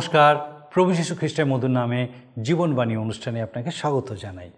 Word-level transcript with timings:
নমস্কার। 0.00 0.68
প্রভু 0.74 0.92
যীশু 0.92 1.14
খ্রিস্টের 1.14 1.46
মধুর 1.46 1.70
নামে 1.70 2.08
জীবনবাণী 2.42 2.96
অনুষ্ঠানে 2.96 3.42
আপনাকে 3.42 3.70
স্বাগত 3.70 4.12
জানাই। 4.12 4.50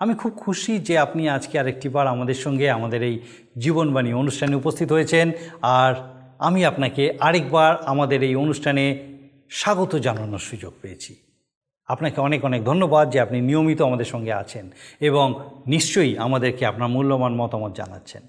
আমি 0.00 0.14
খুব 0.14 0.32
খুশি 0.36 0.78
যে 0.78 0.98
আপনি 0.98 1.28
আজকে 1.28 1.58
আরেকটিবার 1.58 2.06
আমাদের 2.06 2.34
সঙ্গে 2.34 2.70
আমাদের 2.70 3.02
এই 3.02 3.18
জীবনবাণী 3.58 4.12
অনুষ্ঠানে 4.12 4.56
উপস্থিত 4.56 4.92
হয়েছেন 4.92 5.32
আর 5.62 5.94
আমি 6.38 6.64
আপনাকে 6.64 7.18
আরেকবার 7.20 7.76
আমাদের 7.82 8.22
এই 8.22 8.36
অনুষ্ঠানে 8.36 9.14
স্বাগত 9.50 9.96
জানানোর 9.96 10.38
সুযোগ 10.38 10.72
পেয়েছি। 10.82 11.16
আপনাকে 11.86 12.20
অনেক 12.20 12.44
অনেক 12.44 12.64
ধন্যবাদ 12.64 13.10
যে 13.10 13.20
আপনি 13.20 13.40
নিয়মিত 13.40 13.82
আমাদের 13.82 14.04
সঙ্গে 14.04 14.32
আছেন 14.32 14.70
এবং 15.00 15.50
নিশ্চয়ই 15.66 16.18
আমাদেরকে 16.18 16.66
আপনার 16.66 16.88
মূল্যবান 16.88 17.34
মতামত 17.34 17.74
জানাচ্ছেন। 17.76 18.22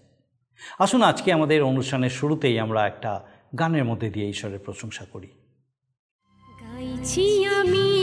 আসুন 0.80 1.02
আজকে 1.02 1.34
আমাদের 1.34 1.64
অনুষ্ঠানের 1.64 2.10
শুরুতেই 2.10 2.60
আমরা 2.60 2.88
একটা 2.88 3.22
গানের 3.60 3.86
মধ্যে 3.86 4.10
দিয়ে 4.10 4.30
ঈশ্বরের 4.30 4.60
প্রশংসা 4.60 5.06
করি। 5.12 5.28
গাইছি 7.02 7.26
আমি 7.60 7.99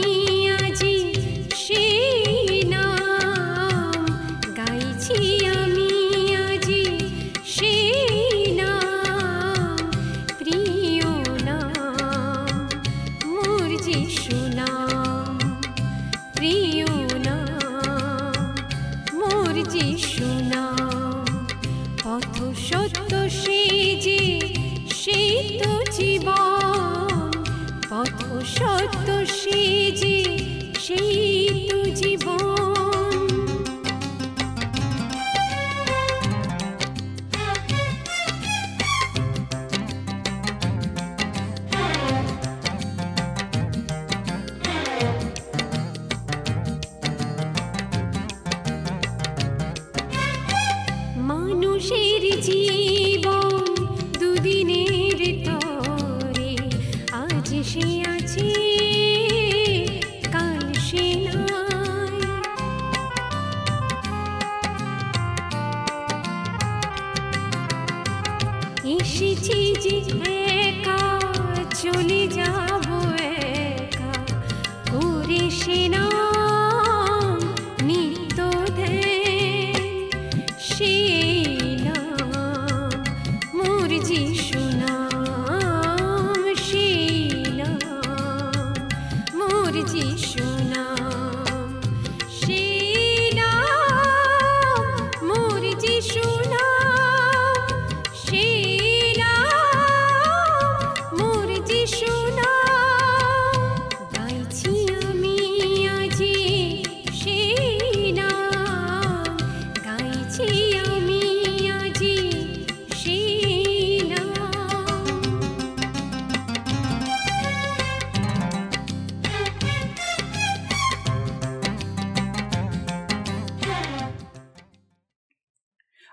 আজ 57.47 57.55
সে 57.63 57.87
আছে 58.05 58.66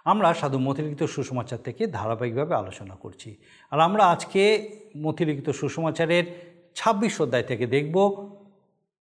আমরা 0.04 0.34
সাধু 0.34 0.58
মতিলিখিত 0.58 1.02
সুসমাচার 1.02 1.58
থেকে 1.58 1.86
ধারাবাহিকভাবে 1.86 2.54
আলোচনা 2.54 2.94
করছি। 2.94 3.36
আর 3.70 3.80
আমরা 3.80 4.04
আজকে 4.04 4.70
মতিলিখিত 4.96 5.50
সুসমাচারের 5.50 6.24
ছাব্বিশ 6.74 7.20
অধ্যায় 7.20 7.42
থেকে 7.42 7.66
দেখব, 7.66 7.96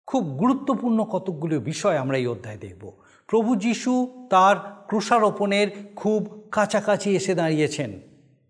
খুব 0.06 0.24
গুরুত্বপূর্ণ 0.24 1.04
কতকগুলো 1.04 1.60
বিষয় 1.60 1.96
আমরা 1.96 2.16
এই 2.18 2.26
অধ্যায় 2.26 2.56
দেখব। 2.56 2.92
প্রভু 3.26 3.56
যিশু 3.56 4.26
তার 4.30 4.56
ক্রুশারোপণের 4.88 5.68
খুব 5.96 6.42
কাছাকাছি 6.50 7.16
এসে 7.16 7.34
দাঁড়িয়েছেন। 7.34 8.00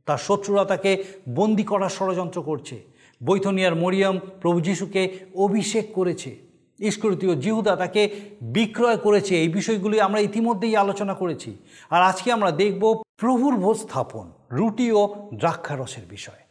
তার 0.06 0.18
শত্রুরা 0.18 0.64
তাকে 0.64 1.04
বন্দি 1.34 1.62
করার 1.62 1.88
ষড়যন্ত্র 1.88 2.42
করছে। 2.42 2.82
বৈথনিয়ার 3.24 3.74
মরিয়ম 3.74 4.18
প্রভু 4.40 4.60
যিশুকে 4.60 5.18
অভিষেক 5.34 5.92
করেছে। 5.92 6.51
ইস্করিতীয় 6.88 7.34
জিহুদা 7.34 7.76
তাকে 7.76 8.02
বিক্রয় 8.42 8.96
করেছে। 8.96 9.32
এই 9.36 9.48
বিষয়গুলি 9.48 10.00
আমরা 10.00 10.20
ইতিমধ্যেই 10.20 10.76
আলোচনা 10.76 11.14
করেছি। 11.14 11.56
আর 11.90 12.02
আজকে 12.02 12.32
আমরা 12.32 12.50
দেখব 12.50 13.02
প্রভুর 13.16 13.56
ভোজ 13.56 13.76
স্থাপন, 13.76 14.26
রুটি 14.50 14.92
ও 14.92 15.02
দ্রাক্ষারসের 15.34 16.06
বিষয়। 16.10 16.42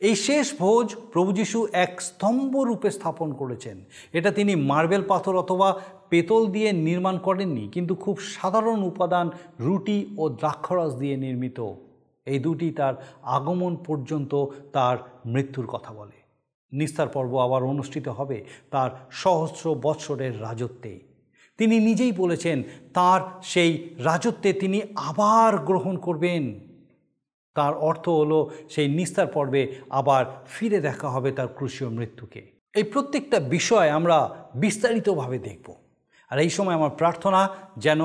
এই 0.00 0.16
শেষ 0.16 0.58
ভোজ 0.58 0.86
প্রভু 1.12 1.32
যিশু 1.32 1.66
এক 1.72 2.00
স্তম্ভ 2.00 2.52
রূপে 2.56 2.90
স্থাপন 2.90 3.32
করেছেন। 3.32 3.84
এটা 4.12 4.30
তিনি 4.30 4.56
মার্বেল 4.56 5.02
পাথর 5.02 5.34
অথবা 5.36 5.80
পেতল 6.08 6.46
দিয়ে 6.46 6.72
নির্মাণ 6.72 7.18
করেননি, 7.18 7.68
কিন্তু 7.68 7.94
খুব 7.94 8.18
সাধারণ 8.18 8.82
উপাদান 8.82 9.30
রুটি 9.60 9.98
ও 10.18 10.28
দ্রাক্ষারস 10.28 10.92
দিয়ে 10.94 11.16
নির্মিত। 11.16 11.58
এই 12.26 12.38
দুটি 12.38 12.70
তার 12.70 12.94
আগমন 13.22 13.76
পর্যন্ত 13.76 14.32
তার 14.72 14.96
মৃত্যুর 15.26 15.66
কথা 15.66 15.92
বলে। 15.92 16.23
নিস্তার 16.74 17.08
পর্ব 17.08 17.38
আবার 17.38 17.62
অনুষ্ঠিত 17.62 18.08
হবে 18.08 18.44
তার 18.70 18.90
সহস্র 19.10 19.74
বৎসরের 19.74 20.42
রাজত্বে। 20.42 21.00
তিনি 21.58 21.78
নিজেই 21.78 22.12
বলেছেন, 22.12 22.62
তার 22.94 23.20
সেই 23.42 23.94
রাজত্বে 23.98 24.52
তিনি 24.52 24.80
আবার 24.94 25.58
গ্রহণ 25.58 25.98
করবেন। 25.98 26.60
তার 27.54 27.74
অর্থ 27.74 28.08
হলো, 28.08 28.50
সেই 28.70 28.88
নিস্তার 28.88 29.26
পর্বে 29.26 29.74
আবার 29.90 30.44
ফিরে 30.46 30.80
দেখা 30.80 31.08
হবে 31.08 31.32
তার 31.32 31.48
ক্রুশীয় 31.48 31.90
মৃত্যুকে। 31.90 32.52
এই 32.74 32.82
প্রত্যেকটা 32.82 33.40
বিষয় 33.40 33.90
আমরা 33.90 34.48
বিস্তারিতভাবে 34.54 35.38
দেখব। 35.38 35.74
আর 36.30 36.38
এই 36.38 36.50
সময় 36.50 36.74
আমার 36.74 36.90
প্রার্থনা 36.90 37.48
যেন 37.78 38.00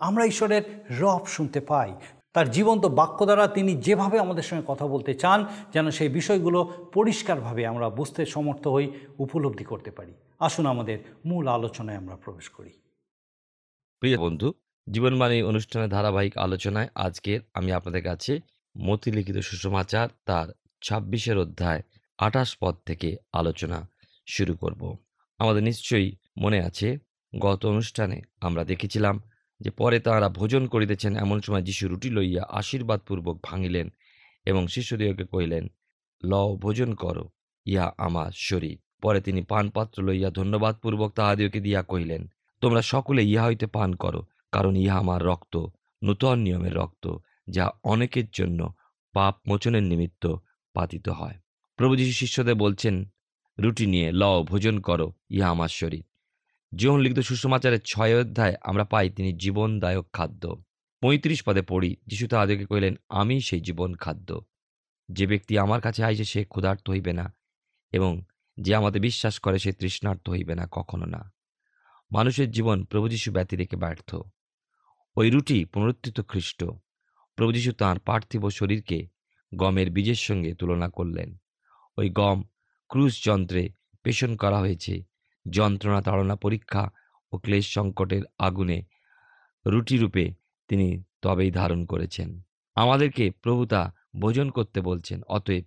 আমরা 0.00 0.24
ঈশ্বরের 0.24 0.84
রব 1.00 1.26
শুনতে 1.26 1.60
পাই 1.60 1.94
তার 2.32 2.50
জীবন্ত 2.50 2.86
বাক্য 2.86 3.24
দ্বারা 3.24 3.48
তিনি 3.48 3.74
যেভাবে 3.76 4.18
আমাদের 4.18 4.42
সঙ্গে 4.42 4.64
কথা 4.66 4.86
বলতে 4.86 5.14
চান, 5.14 5.44
যেন 5.72 5.90
সেই 5.90 6.08
বিষয়গুলো 6.08 6.88
পরিষ্কারভাবে 6.94 7.66
আমরা 7.66 7.90
বুঝতে 7.90 8.26
সমর্থ 8.26 8.68
হই, 8.68 8.90
উপলব্ধি 9.18 9.64
করতে 9.64 9.90
পারি। 9.90 10.12
আসুন 10.38 10.66
আমাদের 10.66 10.98
মূল 11.26 11.48
আলোচনায় 11.48 11.96
আমরা 11.96 12.16
প্রবেশ 12.16 12.48
করি। 12.48 12.72
প্রিয় 14.00 14.18
বন্ধু, 14.18 14.54
জীবনবাণী 14.92 15.42
অনুষ্ঠানের 15.42 15.88
ধারাবাহিক 15.88 16.38
আলোচনায় 16.38 16.88
আজকের 16.94 17.40
আমি 17.54 17.72
আপনাদের 17.72 18.02
কাছে 18.02 18.40
মতিলিখিত 18.78 19.38
সুসমাচার 19.38 20.08
তার 20.24 20.48
ছাব্বিশের 20.82 21.38
অধ্যায় 21.38 21.82
আঠাশ 22.18 22.56
পদ 22.60 22.74
থেকে 22.86 23.16
আলোচনা 23.32 23.88
শুরু 24.26 24.54
করব। 24.54 24.96
আমাদের 25.38 25.62
নিশ্চয়ই 25.62 26.16
মনে 26.38 26.58
আছে, 26.64 26.98
গত 27.38 27.66
অনুষ্ঠানে 27.66 28.22
আমরা 28.40 28.64
দেখেছিলাম 28.64 29.20
যে 29.60 29.70
পরে 29.70 30.00
তাঁরা 30.00 30.28
ভোজন 30.28 30.66
করিতেছেন, 30.66 31.16
এমন 31.16 31.40
সময় 31.40 31.62
যিশু 31.62 31.88
রুটি 31.88 32.10
লইয়া 32.10 32.44
আশীর্বাদপূর্বক 32.48 33.40
ভাঙিলেন 33.42 33.88
এবং 34.44 34.66
শিশুদিওকে 34.66 35.24
কহিলেন 35.24 35.70
ল 36.24 36.32
ভোজন 36.56 36.94
করো, 36.94 37.28
ইহা 37.66 37.92
আমার 37.98 38.30
শরীর। 38.34 38.78
পরে 39.02 39.20
তিনি 39.20 39.42
পানপাত্র 39.42 40.02
লইয়া 40.02 40.30
ধন্যবাদপূর্বক 40.30 41.10
তাহাদিওকে 41.12 41.60
দিয়া 41.60 41.82
কহিলেন, 41.82 42.26
তোমরা 42.60 42.82
সকলে 42.82 43.24
ইহা 43.24 43.44
হইতে 43.44 43.66
পান 43.66 43.92
করো, 43.92 44.26
কারণ 44.52 44.76
ইহা 44.76 44.98
আমার 44.98 45.22
রক্ত, 45.22 45.66
নূতন 46.02 46.38
নিয়মের 46.38 46.74
রক্ত, 46.74 47.16
যা 47.48 47.70
অনেকের 47.84 48.24
জন্য 48.32 48.72
পাপ 49.12 49.40
মোচনের 49.48 49.82
নিমিত্ত 49.82 50.36
পাতিত 50.74 51.08
হয়। 51.08 51.36
প্রভু 51.76 51.96
যীশু 51.96 52.12
শিষ্যদের 52.12 52.54
বলছেন, 52.54 53.04
রুটি 53.58 53.86
নিয়ে 53.86 54.12
লও, 54.12 54.42
ভোজন 54.42 54.80
করো, 54.80 55.12
ইহা 55.30 55.48
আমার 55.48 55.68
শরীর। 55.68 56.04
জীবন 56.76 57.00
লিখিত 57.00 57.18
সুসমাচারের 57.18 57.80
ছয় 57.80 58.20
অধ্যায় 58.20 58.54
আমরা 58.62 58.84
পাই, 58.84 59.10
তিনি 59.10 59.32
জীবনদায়ক 59.32 60.12
খাদ্য। 60.12 60.62
পঁয়ত্রিশ 61.00 61.42
পদে 61.42 61.62
পড়ি, 61.62 61.96
যিশু 62.06 62.28
তাহাদেরকে 62.28 62.66
কহিলেন, 62.66 62.94
আমি 63.08 63.40
সেই 63.40 63.60
জীবন 63.60 63.94
খাদ্য। 63.94 64.40
যে 65.12 65.26
ব্যক্তি 65.26 65.58
আমার 65.58 65.80
কাছে 65.80 66.04
আইছে, 66.04 66.24
সে 66.24 66.44
ক্ষুধার্ত 66.44 66.90
হইবে 66.90 67.12
না 67.12 67.34
এবং 67.92 68.24
যে 68.60 68.74
আমাদের 68.74 69.02
বিশ্বাস 69.02 69.38
করে, 69.38 69.58
সে 69.58 69.72
তৃষ্ণার্ত 69.72 70.30
হইবে 70.30 70.54
না, 70.54 70.68
কখনো 70.70 71.06
না। 71.06 71.32
মানুষের 72.12 72.50
জীবন 72.50 72.84
প্রভু 72.84 73.08
যীশু 73.08 73.32
ব্যতি 73.32 73.56
রেখে 73.56 73.76
ব্যর্থ। 73.76 74.16
ওই 75.16 75.30
রুটি 75.30 75.64
পুনরুত্থিত 75.64 76.20
খ্রিস্ট। 76.20 76.64
প্রভু 77.34 77.52
যীশু 77.52 77.72
তাঁর 77.72 77.98
পার্থিব 77.98 78.50
শরীরকে 78.50 79.08
গমের 79.54 79.90
বীজের 79.90 80.14
সঙ্গে 80.14 80.54
তুলনা 80.54 80.88
করলেন। 80.88 81.36
ওই 81.98 82.10
গম 82.10 82.42
ক্রুশ 82.88 83.24
যন্ত্রে 83.24 83.68
পেষণ 84.02 84.36
করা 84.36 84.58
হয়েছে। 84.58 85.09
যন্ত্রণা, 85.50 86.02
তাড়না, 86.02 86.36
পরীক্ষা 86.36 86.90
ও 87.32 87.38
ক্লেশ 87.38 87.74
সংকটের 87.74 88.22
আগুনে 88.38 88.82
রুটিরূপে 89.66 90.34
তিনি 90.68 91.02
তবেই 91.22 91.50
ধারণ 91.50 91.84
করেছেন। 91.84 92.42
আমাদেরকে 92.74 93.30
প্রভু 93.30 93.66
তা 93.66 93.92
ভোজন 94.20 94.50
করতে 94.50 94.80
বলছেন, 94.80 95.22
অতএব 95.22 95.64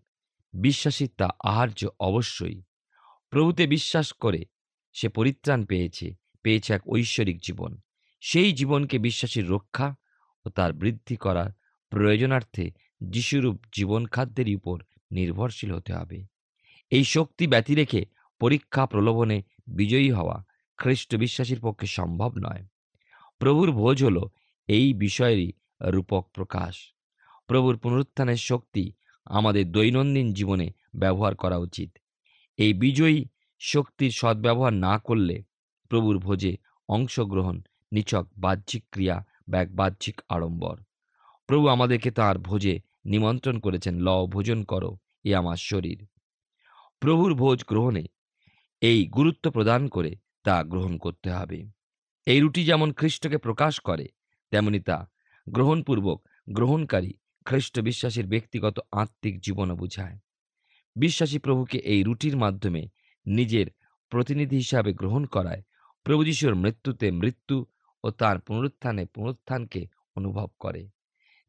বিশ্বাসী 0.53 1.07
তা 1.07 1.29
আহার্য 1.43 1.87
অবশ্যই। 1.99 2.61
প্রভুতে 3.29 3.67
বিশ্বাস 3.67 4.13
করে 4.13 4.45
সে 4.93 5.09
পরিত্রাণ 5.09 5.65
পেয়েছে 5.65 6.15
পেয়েছে 6.41 6.73
এক 6.73 6.81
ঐশ্বরিক 6.87 7.39
জীবন। 7.39 7.77
সেই 8.21 8.53
জীবনকে 8.53 8.97
বিশ্বাসীর 8.97 9.49
রক্ষা 9.49 9.95
ও 10.45 10.49
তার 10.49 10.73
বৃদ্ধি 10.73 11.15
করার 11.15 11.51
প্রয়োজনার্থে 11.89 12.71
যিশুরূপ 13.01 13.61
জীবন 13.73 14.05
খাদ্যের 14.05 14.55
উপর 14.55 14.79
নির্ভরশীল 15.11 15.71
হতে 15.73 15.93
হবে। 15.93 16.25
এই 16.91 17.03
শক্তি 17.03 17.47
ব্যতি 17.47 17.75
রেখে 17.75 18.05
পরীক্ষা, 18.39 18.85
প্রলোভনে 18.85 19.43
বিজয়ী 19.67 20.11
হওয়া 20.11 20.43
খ্রিস্ট 20.77 21.15
বিশ্বাসীর 21.15 21.59
পক্ষে 21.61 21.87
সম্ভব 21.87 22.31
নয়। 22.37 22.63
প্রভুর 23.37 23.71
ভোজ 23.71 24.03
হল 24.03 24.25
এই 24.67 24.93
বিষয়েরই 24.93 25.51
রূপক 25.81 26.29
প্রকাশ। 26.33 26.93
প্রভুর 27.47 27.77
পুনরুত্থানের 27.77 28.35
শক্তি 28.35 28.91
আমাদের 29.25 29.71
দৈনন্দিন 29.71 30.33
জীবনে 30.33 30.71
ব্যবহার 30.95 31.35
করা 31.35 31.57
উচিত। 31.57 31.97
এই 32.57 32.73
বিজয়ী 32.73 33.25
শক্তির 33.59 34.11
সদ্ব্যবহার 34.11 34.73
না 34.73 34.99
করলে 34.99 35.43
প্রভুর 35.89 36.17
ভোজে 36.19 36.57
অংশগ্রহণ 36.89 37.61
নিছক 37.91 38.27
বাহ্যিক 38.37 38.85
ক্রিয়া 38.91 39.25
বা 39.47 39.61
এক 39.61 39.75
বাহ্যিক 39.75 40.21
আড়ম্বর। 40.29 40.77
প্রভু 41.47 41.67
আমাদেরকে 41.67 42.11
তাঁর 42.11 42.37
ভোজে 42.37 42.79
নিমন্ত্রণ 43.05 43.59
করেছেন 43.59 43.99
ল 43.99 44.25
ভোজন 44.25 44.63
করো, 44.63 44.97
এ 45.23 45.35
আমার 45.35 45.55
শরীর। 45.55 46.07
প্রভুর 46.99 47.33
ভোজ 47.33 47.63
গ্রহণে 47.63 48.03
এই 48.83 49.05
গুরুত্ব 49.05 49.51
প্রদান 49.51 49.87
করে 49.87 50.15
তা 50.43 50.63
গ্রহণ 50.63 50.97
করতে 50.97 51.31
হবে। 51.31 51.69
এই 52.25 52.39
রুটি 52.39 52.65
যেমন 52.65 52.93
খ্রিস্টকে 52.93 53.37
প্রকাশ 53.37 53.79
করে, 53.79 54.07
তেমনি 54.51 54.79
তা 54.79 55.09
গ্রহণপূর্বক 55.49 56.27
গ্রহণকারী 56.49 57.13
খ্রিস্ট 57.45 57.79
বিশ্বাসীর 57.79 58.27
ব্যক্তিগত 58.27 58.79
আত্মিক 58.91 59.41
জীবনও 59.41 59.75
বুঝায়। 59.75 60.19
বিশ্বাসী 60.95 61.37
প্রভুকে 61.37 61.77
এই 61.77 62.03
রুটির 62.03 62.37
মাধ্যমে 62.37 62.87
নিজের 63.25 63.67
প্রতিনিধি 64.09 64.55
হিসাবে 64.55 64.93
গ্রহণ 64.93 65.25
করায়। 65.25 65.61
প্রভু 66.03 66.23
যিশুর 66.23 66.55
মৃত্যুতে 66.55 67.11
মৃত্যু 67.11 67.65
ও 68.03 68.11
তার 68.11 68.39
পুনরুত্থানে 68.39 69.05
পুনরুত্থানকে 69.05 69.87
অনুভব 70.15 70.49
করে। 70.59 70.89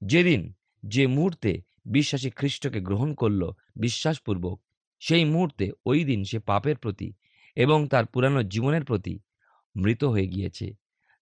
যেদিন 0.02 0.52
যে 0.82 1.06
মুহূর্তে 1.06 1.62
বিশ্বাসী 1.84 2.30
খ্রিস্টকে 2.30 2.80
গ্রহণ 2.80 3.14
করল, 3.14 3.50
বিশ্বাসপূর্বক 3.76 4.60
সেই 5.00 5.24
মুহূর্তে 5.24 5.70
ওই 5.86 6.04
দিন 6.04 6.24
সে 6.24 6.38
পাপের 6.38 6.76
প্রতি 6.76 7.12
এবং 7.56 7.88
তার 7.88 8.06
পুরানো 8.06 8.42
জীবনের 8.42 8.84
প্রতি 8.84 9.18
মৃত 9.76 10.04
হয়ে 10.04 10.26
গিয়েছে। 10.26 10.74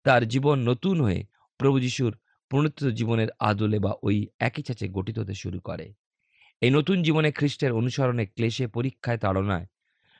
তার 0.05 0.29
জীবন 0.29 0.59
নতুন 0.59 1.01
হয়ে 1.01 1.25
প্রভু 1.59 1.81
যিশুর 1.81 2.19
পুনরুত্থিত 2.51 2.89
জীবনের 2.89 3.29
আদলে 3.39 3.79
বা 3.79 3.93
ওই 4.03 4.27
একই 4.39 4.63
ছাঁচে 4.63 4.89
গঠিত 4.89 5.19
হতে 5.19 5.35
শুরু 5.35 5.61
করে। 5.61 5.93
এই 6.61 6.71
নতুন 6.71 7.03
জীবনে 7.03 7.33
খ্রিস্টের 7.33 7.73
অনুসরণে 7.73 8.27
ক্লেশে 8.27 8.67
পরীক্ষায় 8.67 9.19
তাড়নায় 9.19 9.67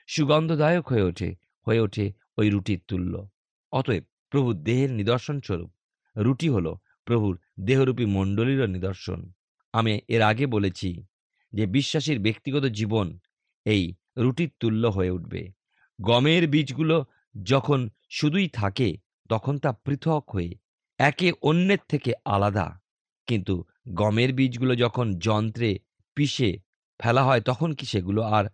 সুগন্ধদায়ক 0.07 0.89
হয়ে 0.89 1.03
ওঠে 1.03 1.35
হয়ে 1.67 1.81
ওঠে 1.81 2.13
ওই 2.39 2.51
রুটির 2.51 2.81
তুল্য। 2.89 3.29
অতএব 3.73 4.05
প্রভুর 4.31 4.63
দেহের 4.63 4.91
নিদর্শন 4.91 5.41
স্বরূপ, 5.41 5.71
রুটি 6.17 6.49
হল 6.49 6.75
প্রভুর 7.05 7.39
দেহরূপী 7.65 8.05
মণ্ডলীরও 8.05 8.67
নিদর্শন। 8.67 9.33
আমি 9.73 10.01
এর 10.09 10.23
আগে 10.23 10.47
বলেছি 10.47 11.05
যে 11.53 11.67
বিশ্বাসীর 11.67 12.21
ব্যক্তিগত 12.21 12.65
জীবন 12.65 13.19
এই 13.65 13.95
রুটির 14.19 14.51
তুল্য 14.61 14.89
হয়ে 14.89 15.11
উঠবে। 15.11 15.62
গমের 16.03 16.49
বীজগুলো 16.49 17.05
যখন 17.45 17.89
শুধুই 18.11 18.49
থাকে, 18.49 18.97
তখন 19.29 19.59
তা 19.59 19.73
পৃথক 19.73 20.25
হয়ে 20.35 20.55
একে 20.99 21.33
অন্যের 21.43 21.79
থেকে 21.89 22.13
আলাদা। 22.25 22.81
কিন্তু 23.27 23.65
গমের 23.89 24.33
বীজগুলো 24.33 24.77
যখন 24.77 25.15
যন্ত্রে 25.19 25.79
পিষে 26.15 26.59
ফেলা 27.01 27.25
হয়, 27.25 27.41
তখন 27.41 27.73
কি 27.73 27.87
সেগুলো 27.87 28.23
আর 28.23 28.45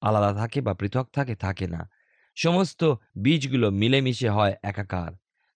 আলাদা 0.00 0.38
থাকে 0.38 0.60
বা 0.60 0.74
পৃথক 0.74 1.08
থাকে? 1.14 1.36
থাকে 1.36 1.66
না। 1.66 1.90
সমস্ত 2.36 2.84
বীজগুলো 3.22 3.70
মিলেমিশে 3.70 4.28
হয় 4.28 4.54
একাকার। 4.62 5.12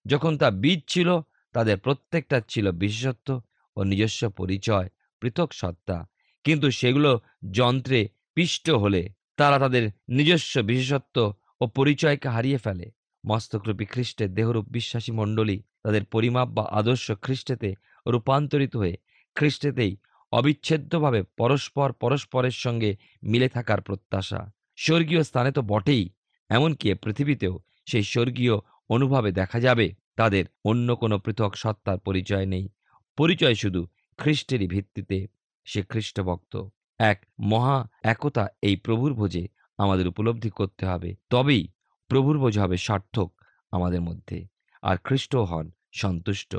যখন 0.06 0.38
তা 0.38 0.50
বীজ 0.50 0.80
ছিল, 0.88 1.20
তাদের 1.52 1.78
প্রত্যেকটা 1.78 2.40
ছিল 2.48 2.70
বিশেষত্ব 2.72 3.40
ও 3.76 3.82
নিজস্ব 3.82 4.30
পরিচয়, 4.30 4.88
পৃথক 5.20 5.52
সত্তা। 5.52 6.08
কিন্তু 6.44 6.70
সেগুলো 6.70 7.20
যন্ত্রে 7.50 8.08
পিষ্ট 8.34 8.70
হলে 8.70 9.08
তারা 9.36 9.58
তাদের 9.58 9.90
নিজস্ব 10.08 10.60
বিশেষত্ব 10.60 11.34
ও 11.62 11.64
পরিচয়কে 11.66 12.28
হারিয়ে 12.28 12.58
ফেলে। 12.58 12.86
মস্তকরূপী 13.24 13.84
খ্রিস্টের 13.84 14.34
দেহরূপ 14.34 14.66
বিশ্বাসী 14.68 15.12
মণ্ডলী 15.12 15.58
তাদের 15.82 16.04
পরিমাপ 16.04 16.48
বা 16.48 16.64
আদর্শ 16.70 17.06
খ্রিস্টেতে 17.22 17.70
রূপান্তরিত 18.06 18.72
হয়ে 18.76 18.96
খ্রিস্টেতেই 19.36 19.92
অবিচ্ছেদ্যভাবে 20.32 21.20
পরস্পর 21.36 21.88
পরস্পরের 21.92 22.56
সঙ্গে 22.64 22.90
মিলে 23.22 23.48
থাকার 23.48 23.80
প্রত্যাশা। 23.80 24.40
স্বর্গীয় 24.76 25.22
স্থানে 25.22 25.50
তো 25.52 25.62
বটেই, 25.62 26.04
এমনকি 26.50 26.86
পৃথিবীতেও 26.94 27.54
সেই 27.86 28.02
স্বর্গীয় 28.02 28.54
অনুভাবে 28.90 29.30
দেখা 29.32 29.60
যাবে 29.60 29.86
তাদের 30.16 30.44
অন্য 30.64 30.88
কোনো 30.96 31.16
পৃথক 31.18 31.52
সত্তার 31.54 31.98
পরিচয় 31.98 32.46
নেই। 32.46 32.68
পরিচয় 33.18 33.54
শুধু 33.54 33.86
খ্রিস্টেরই 34.18 34.66
ভিত্তিতে 34.66 35.18
সে 35.66 35.80
খ্রিস্টভক্ত। 35.82 36.54
এক 37.00 37.18
মহা 37.40 37.78
একতা 38.02 38.44
এই 38.62 38.76
প্রভুর 38.76 39.12
ভোজে 39.14 39.44
আমাদের 39.82 40.06
উপলব্ধি 40.08 40.50
করতে 40.50 40.82
হবে। 40.86 41.10
তবেই 41.30 41.62
প্রভুর 42.10 42.36
ভোজ 42.38 42.54
হবে 42.58 42.76
সার্থক 42.76 43.30
আমাদের 43.72 44.00
মধ্যে। 44.00 44.38
আর 44.82 44.96
খ্রিস্ট 44.96 45.32
হন 45.50 45.66
সন্তুষ্ট। 45.92 46.52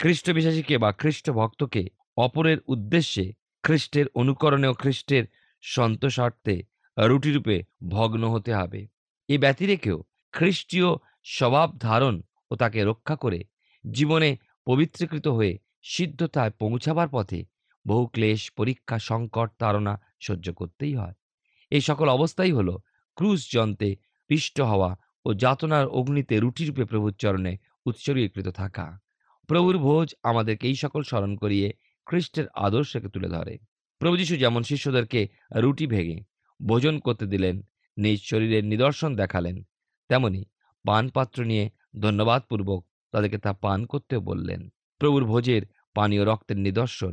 খ্রিস্ট 0.00 0.26
বিশ্বাসীকে 0.30 0.74
বা 0.78 0.90
খ্রিস্ট 0.92 1.26
ভক্তকে 1.30 1.82
অপরের 2.16 2.58
উদ্দেশ্যে 2.66 3.24
খ্রিস্টের 3.64 4.06
অনুকরণে 4.14 4.66
ও 4.68 4.74
খ্রিস্টের 4.74 5.24
সন্তোষার্থে 5.64 6.56
রুটিরূপে 6.96 7.56
ভগ্ন 7.88 8.22
হতে 8.30 8.52
হবে। 8.54 8.80
এ 9.28 9.36
ব্যতিরেকেও 9.38 9.98
খ্রিস্টীয় 10.32 10.88
স্বভাব 11.24 11.68
ধারণ 11.78 12.14
ও 12.50 12.56
তাকে 12.56 12.78
রক্ষা 12.84 13.16
করে 13.16 13.40
জীবনে 13.84 14.30
পবিত্রীকৃত 14.66 15.26
হয়ে 15.28 15.54
সিদ্ধতায় 15.82 16.52
পৌঁছাবার 16.60 17.08
পথে 17.08 17.40
বহু 17.86 18.04
ক্লেশ, 18.06 18.40
পরীক্ষা, 18.56 18.96
সংকট, 18.98 19.48
তাড়না 19.58 19.94
সহ্য 20.20 20.46
করতেই 20.52 20.94
হয়। 20.94 21.14
এই 21.72 21.82
সকল 21.88 22.06
অবস্থাই 22.08 22.52
হল 22.52 22.68
ক্রুশ 23.16 23.40
যন্ত্রে 23.54 23.90
পিষ্ট 24.30 24.56
হওয়া 24.70 24.90
ও 25.24 25.28
যাতনার 25.34 25.86
অগ্নিতে 25.98 26.34
রুটিরূপে 26.40 26.84
প্রভুর 26.84 27.14
চরণে 27.22 27.52
উৎসর্গীকৃত 27.86 28.48
থাকা। 28.60 28.86
প্রভুর 29.48 29.76
ভোজ 29.78 30.08
আমাদেরকে 30.22 30.64
এই 30.68 30.74
সকল 30.74 31.00
স্মরণ 31.02 31.32
করিয়ে 31.36 31.68
খ্রিস্টের 32.06 32.46
আদর্শকে 32.66 33.08
তুলে 33.08 33.28
ধরে। 33.28 33.54
প্রভু 34.00 34.14
যীশু 34.16 34.34
যেমন 34.36 34.62
শিষ্যদেরকে 34.62 35.20
রুটি 35.56 35.86
ভেঙে 35.86 36.18
ভোজন 36.60 36.94
করতে 36.98 37.26
দিলেন, 37.26 37.56
নিজ 37.96 38.18
শরীরের 38.30 38.64
নিদর্শন 38.64 39.10
দেখালেন, 39.16 39.56
তেমনি 40.10 40.40
পানপাত্র 40.84 41.38
নিয়ে 41.44 41.64
ধন্যবাদপূর্বক 42.00 42.80
তাদেরকে 43.14 43.38
তা 43.38 43.52
পান 43.64 43.80
করতেও 43.86 44.20
বললেন। 44.20 44.60
প্রভুর 45.00 45.24
ভোজের 45.24 45.62
পানীয় 45.94 46.24
রক্তের 46.24 46.58
নিদর্শন, 46.58 47.12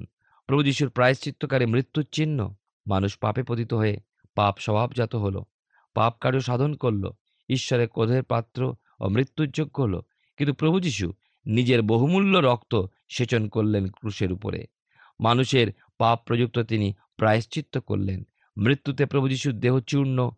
প্রভু 0.49 0.61
যিশুর 0.63 0.89
প্রায়শ্চিত্তকারী 0.89 1.65
মৃত্যুর 1.65 2.05
চিহ্ন, 2.11 2.39
মানুষ 2.85 3.11
পাপে 3.17 3.43
পতিত 3.43 3.71
হয়ে 3.73 3.95
পাপ 4.35 4.57
স্বভাবজাত 4.59 5.15
হলো, 5.15 5.45
পাপ 5.93 6.13
কার্য 6.21 6.39
সাধন 6.39 6.75
করল, 6.75 7.11
ঈশ্বরের 7.49 7.87
ক্রোধের 7.87 8.23
পাত্র 8.23 8.75
ও 8.99 9.09
মৃত্যুর 9.09 9.47
যোগ্য 9.47 9.81
হলো। 9.81 10.01
কিন্তু 10.37 10.53
প্রভু 10.53 10.79
যিশু 10.79 11.13
নিজের 11.45 11.81
বহুমূল্য 11.81 12.37
রক্ত 12.37 12.85
সেচন 13.09 13.47
করলেন 13.47 13.87
ক্রুশের 13.87 14.31
উপরে। 14.31 14.65
মানুষের 15.19 15.67
পাপ 15.97 16.19
প্রযুক্ত 16.25 16.59
তিনি 16.59 16.93
প্রায়শ্চিত্ত 17.17 17.77
করলেন। 17.77 18.23
মৃত্যুতে 18.57 19.05
প্রভু 19.05 19.29
যিশুর 19.29 19.53
দেহ 19.53 19.79
চূর্ণ 19.79 20.31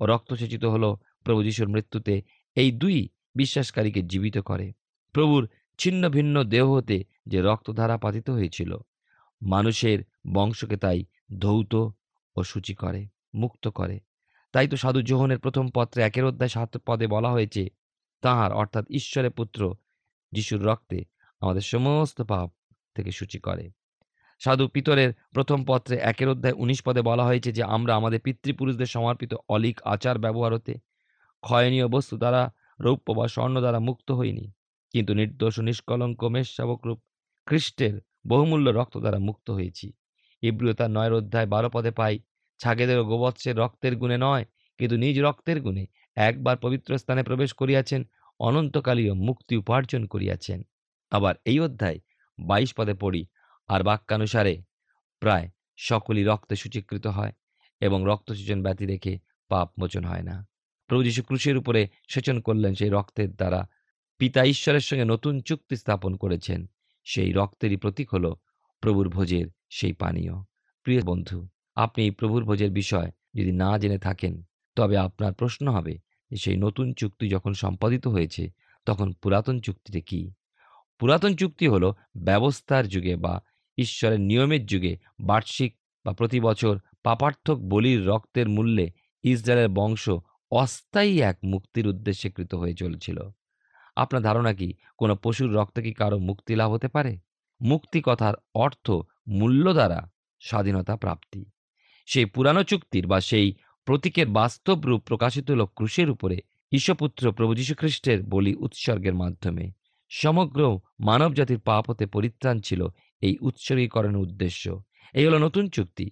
ও 0.00 0.06
রক্তসেচিত 0.06 0.64
হলো। 0.64 0.96
প্রভু 1.24 1.42
যিশুর 1.42 1.68
মৃত্যুতে 1.68 2.22
এই 2.54 2.72
দুই 2.72 3.08
বিশ্বাসকারীকে 3.34 4.02
জীবিত 4.02 4.38
করে। 4.38 4.72
প্রভুর 5.12 5.48
ছিন্ন 5.78 6.08
ভিন্ন 6.08 6.44
দেহ 6.44 6.74
হতে 6.74 7.04
যে 7.26 7.40
রক্তধারা 7.40 7.96
পাতিত 7.98 8.30
হয়েছিল, 8.30 8.78
মানুষের 9.42 9.98
বংশকে 10.34 10.76
তাই 10.76 11.04
ধৌত 11.38 11.74
ও 12.36 12.42
সূচি 12.42 12.74
করে। 12.74 13.06
মুক্ত 13.34 13.68
করে। 13.68 14.00
তাই 14.52 14.68
তো 14.68 14.76
সাধু 14.76 15.02
জোহনের 15.02 15.38
প্রথম 15.38 15.68
পত্রে 15.68 16.02
একের 16.02 16.24
অধ্যায় 16.24 16.48
সাত 16.48 16.76
পদে 16.76 17.06
বলা 17.06 17.30
হয়েছে, 17.30 17.68
তাহার 18.20 18.52
অর্থাৎ 18.52 18.84
ঈশ্বরের 18.90 19.30
পুত্র 19.30 19.74
যিশুর 20.32 20.64
রক্তে 20.64 21.04
আমাদের 21.40 21.60
সমস্ত 21.60 22.22
পাপ 22.22 22.50
থেকে 22.94 23.10
সূচি 23.10 23.38
করে। 23.38 23.70
সাধু 24.38 24.68
পিতরের 24.68 25.12
প্রথম 25.34 25.64
পত্রে 25.64 25.96
একের 25.96 26.28
অধ্যায় 26.28 26.54
উনিশ 26.54 26.82
পদে 26.82 27.02
বলা 27.02 27.24
হয়েছে 27.24 27.52
যে, 27.52 27.62
আমরা 27.62 27.96
আমাদের 27.96 28.20
পিতৃপুরুষদের 28.20 28.86
সমর্পিত 28.86 29.34
অলিক 29.48 29.80
আচার 29.84 30.18
ব্যবহার 30.18 30.54
হতে, 30.54 30.74
ক্ষয়নীয় 31.40 31.88
বস্তু 31.88 32.16
দ্বারা 32.16 32.52
রৌপ্য 32.80 33.12
বা 33.12 33.28
স্বর্ণ 33.28 33.60
দ্বারা 33.60 33.78
মুক্ত 33.78 34.12
হইনি। 34.12 34.52
কিন্তু 34.92 35.14
নির্দোষ 35.14 35.58
ও 35.58 35.62
নিষ্কলঙ্ক 35.62 36.24
মেষশাবক 36.24 36.86
রূপ 36.86 37.02
খ্রিস্টের 37.46 38.00
বহুমূল্য 38.26 38.70
রক্ত 38.70 38.98
দ্বারা 38.98 39.18
মুক্ত 39.18 39.50
হয়েছি। 39.50 39.92
ইব্রিয় 40.42 40.74
তার 40.74 40.90
নয়ের 40.90 41.12
অধ্যায় 41.12 41.46
বারো 41.46 41.70
পদে 41.70 41.90
পাই 41.90 42.18
ছাগেদের 42.60 43.02
গোবৎসের 43.02 43.56
রক্তের 43.56 43.96
গুণে 43.96 44.18
নয়, 44.18 44.44
কিন্তু 44.78 44.96
নিজ 44.96 45.16
রক্তের 45.20 45.60
গুণে 45.60 45.86
একবার 46.16 46.56
পবিত্র 46.56 46.98
স্থানে 46.98 47.22
প্রবেশ 47.22 47.52
করিয়াছেন 47.52 48.00
অনন্তকালীয় 48.40 49.14
মুক্তি 49.14 49.54
উপার্জন 49.56 50.06
করিয়াছেন। 50.06 50.62
আবার 51.12 51.34
এই 51.44 51.60
অধ্যায় 51.60 51.98
বাইশ 52.38 52.74
পদে 52.74 52.94
পড়ি, 52.94 53.22
আর 53.68 53.82
বাক্যানুসারে 53.82 54.54
প্রায় 55.22 55.46
সকলই 55.76 56.24
রক্তে 56.24 56.56
সূচীকৃত 56.56 57.06
হয় 57.06 57.32
এবং 57.80 57.98
রক্তসূচন 58.04 58.62
ব্যতি 58.62 58.84
রেখে 58.86 59.18
পাপ 59.48 59.68
মোচন 59.78 60.04
হয় 60.04 60.22
না। 60.22 60.36
প্রভু 60.90 61.02
যীশু 61.02 61.22
ক্রুশের 61.22 61.56
উপরে 61.56 61.88
সেচন 62.08 62.40
করলেন 62.40 62.74
সেই 62.74 62.88
রক্তের 62.88 63.30
দ্বারা। 63.34 63.60
পিতা 64.18 64.44
ঈশ্বরের 64.44 64.80
সঙ্গে 64.80 65.04
নতুন 65.04 65.40
চুক্তি 65.40 65.76
স্থাপন 65.76 66.16
করেছেন, 66.16 66.66
সেই 67.06 67.32
রক্তেরই 67.32 67.76
প্রতীক 67.76 68.14
হল 68.14 68.34
প্রভুর 68.82 69.08
ভোজের 69.08 69.46
সেই 69.70 69.92
পানীয়। 69.92 70.34
প্রিয় 70.82 71.02
বন্ধু 71.02 71.38
আপনি 71.80 72.04
এই 72.04 72.10
প্রভুর 72.10 72.44
ভোজের 72.44 72.70
বিষয় 72.70 73.10
যদি 73.34 73.52
না 73.52 73.78
জেনে 73.78 73.98
থাকেন, 73.98 74.42
তবে 74.76 74.96
আপনার 74.96 75.32
প্রশ্ন 75.32 75.64
হবে 75.68 75.94
যে 76.30 76.36
সেই 76.36 76.56
নতুন 76.56 76.86
চুক্তি 76.92 77.28
যখন 77.28 77.52
সম্পাদিত 77.52 78.04
হয়েছে, 78.06 78.50
তখন 78.86 79.12
পুরাতন 79.12 79.60
চুক্তিতে 79.60 80.00
কি? 80.00 80.32
পুরাতন 80.98 81.32
চুক্তি 81.36 81.66
হলো 81.68 81.94
ব্যবস্থার 82.16 82.88
যুগে 82.88 83.16
বা 83.16 83.40
ঈশ্বরের 83.78 84.20
নিয়মের 84.20 84.66
যুগে 84.66 84.98
বার্ষিক 85.20 85.72
বা 86.04 86.12
প্রতি 86.12 86.40
বছর 86.40 86.78
পাপার্থক 87.02 87.58
বলির 87.58 88.06
রক্তের 88.06 88.48
মূল্যে 88.48 88.86
ইসরায়েলের 89.22 89.68
বংশ 89.68 90.04
অস্থায়ী 90.50 91.20
এক 91.20 91.36
মুক্তির 91.44 91.86
উদ্দেশ্যে 91.88 92.30
কৃত 92.30 92.54
হয়ে 92.54 92.74
চলেছিল। 92.74 93.18
আপনার 93.96 94.22
ধারণা 94.22 94.52
কি 94.54 94.74
কোনো 94.98 95.14
পশুর 95.22 95.54
রক্ত 95.54 95.76
কি 95.80 95.92
কারও 95.92 96.18
মুক্তি 96.18 96.52
লাভ 96.54 96.70
হতে 96.72 96.88
পারে? 96.88 97.12
মুক্তি 97.60 97.98
কথার 98.04 98.34
অর্থ 98.54 98.86
মূল্য 99.28 99.72
দ্বারা 99.72 100.00
স্বাধীনতা 100.40 100.96
প্রাপ্তি। 100.96 101.40
সেই 102.10 102.24
পুরানো 102.24 102.62
চুক্তির 102.62 103.06
বা 103.06 103.20
সেই 103.20 103.54
প্রতীকের 103.84 104.28
বাস্তব 104.28 104.80
রূপ 104.80 105.00
প্রকাশিত 105.00 105.50
হল 105.50 105.64
ক্রুশের 105.64 106.10
উপরে 106.10 106.38
ঈশ্বপুত্র 106.72 107.32
প্রভু 107.32 107.54
যীশু 107.54 107.74
খ্রিস্টের 107.74 108.22
বলি 108.22 108.54
উৎসর্গের 108.54 109.14
মাধ্যমে। 109.14 109.70
সমগ্র 110.10 110.80
মানব 111.00 111.34
জাতির 111.34 111.60
পাপ 111.60 111.90
হতে 111.90 112.06
পরিত্রাণ 112.06 112.58
ছিল 112.58 112.88
এই 113.20 113.36
উৎসর্গীকরণের 113.40 114.16
উদ্দেশ্য। 114.16 114.82
এই 115.14 115.26
হলো 115.26 115.38
নতুন 115.38 115.68
চুক্তি। 115.68 116.10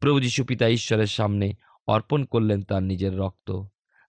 প্রভু 0.00 0.20
যীশু 0.20 0.44
পিতা 0.44 0.68
ঈশ্বরের 0.68 1.06
সামনে 1.06 1.52
অর্পণ 1.86 2.24
করলেন 2.24 2.62
তার 2.62 2.82
নিজের 2.82 3.18
রক্ত। 3.18 3.62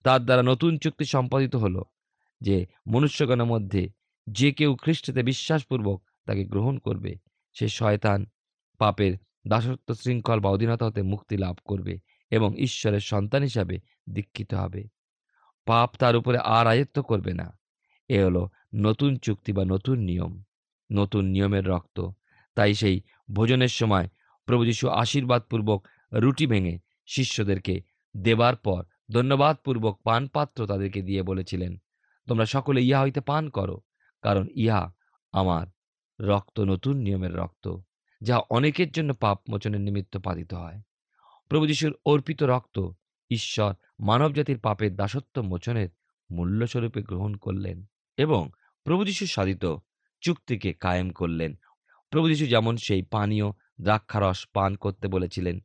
তার 0.04 0.26
দ্বারা 0.26 0.44
নতুন 0.44 0.78
চুক্তি 0.78 1.06
সম্পাদিত 1.06 1.56
হলো 1.56 1.84
যে 2.42 2.66
মনুষ্যগণের 2.88 3.46
মধ্যে 3.46 3.90
যে 4.28 4.52
কেউ 4.52 4.76
খ্রিস্টতে 4.76 5.24
বিশ্বাসপূর্বক 5.24 6.04
তাকে 6.26 6.44
গ্রহণ 6.46 6.78
করবে, 6.78 7.16
সে 7.54 7.68
শয়তান, 7.68 8.26
পাপের 8.78 9.14
দাসত্ব 9.48 9.94
শৃঙ্খল 9.94 10.40
বা 10.40 10.50
অধীনতা 10.50 10.86
হতে 10.86 11.02
মুক্তি 11.02 11.38
লাভ 11.38 11.56
করবে 11.66 12.00
এবং 12.32 12.58
ঈশ্বরের 12.58 13.00
সন্তান 13.00 13.44
হিসাবে 13.44 13.80
দীক্ষিত 14.10 14.54
হবে। 14.54 14.88
পাপ 15.66 15.96
তার 16.00 16.16
উপরে 16.16 16.38
আর 16.38 16.68
আয়ত্ত 16.68 17.00
করবে 17.00 17.34
না। 17.34 17.60
এ 18.08 18.24
হলো 18.24 18.50
নতুন 18.76 19.18
চুক্তি 19.18 19.54
বা 19.54 19.66
নতুন 19.66 20.00
নিয়ম। 20.00 20.44
নতুন 20.92 21.26
নিয়মের 21.26 21.68
রক্ত। 21.68 22.10
তাই 22.56 22.74
সেই 22.74 23.02
ভোজনের 23.34 23.68
সময় 23.68 24.10
প্রভু 24.46 24.66
যীশু 24.66 24.90
আশীর্বাদপূর্বক 24.90 25.88
রুটি 26.14 26.48
ভেঙে 26.48 26.80
শিষ্যদেরকে 27.06 27.82
দেবার 28.18 28.56
পর 28.56 28.84
ধন্যবাদপূর্বক 29.12 30.02
পানপাত্র 30.04 30.68
তাদেরকে 30.68 31.02
দিয়ে 31.02 31.24
বলেছিলেন, 31.24 31.78
তোমরা 32.28 32.46
সকলে 32.46 32.82
ইহা 32.82 33.02
হইতে 33.02 33.22
পান 33.22 33.50
করো, 33.50 33.82
কারণ 34.22 34.48
ইহা 34.56 34.94
আমার 35.32 35.68
রক্ত, 36.26 36.60
নতুন 36.60 36.98
নিয়মের 36.98 37.36
রক্ত। 37.36 37.78
যা 38.22 38.38
অনেকের 38.50 38.92
জন্য 38.92 39.14
পাপ 39.14 39.42
মোচনের 39.50 39.82
নিমিত্ত 39.82 40.18
পাতিত 40.18 40.54
হয়। 40.54 40.82
প্রভু 41.48 41.68
যিশুর 41.68 41.94
অর্পিত 42.06 42.44
রক্ত 42.44 42.90
ঈশ্বর 43.30 43.74
মানবজাতির 44.00 44.60
পাপের 44.60 44.96
দাসত্ব 44.96 45.42
মোচনের 45.42 45.90
মূল্যস্বরূপে 46.32 47.02
গ্রহণ 47.02 47.36
করলেন 47.36 47.86
এবং 48.18 48.50
প্রভু 48.84 49.06
যিশু 49.06 49.26
সাধিত 49.26 49.76
চুক্তিকে 50.22 50.74
কায়েম 50.74 51.10
করলেন। 51.10 51.56
প্রভু 52.10 52.30
যিশু 52.30 52.46
যেমন 52.46 52.78
সেই 52.78 53.02
পানীয় 53.02 53.52
দ্রাক্ষারস 53.82 54.48
পান 54.54 54.76
করতে 54.76 55.08
বলেছিলেন, 55.08 55.60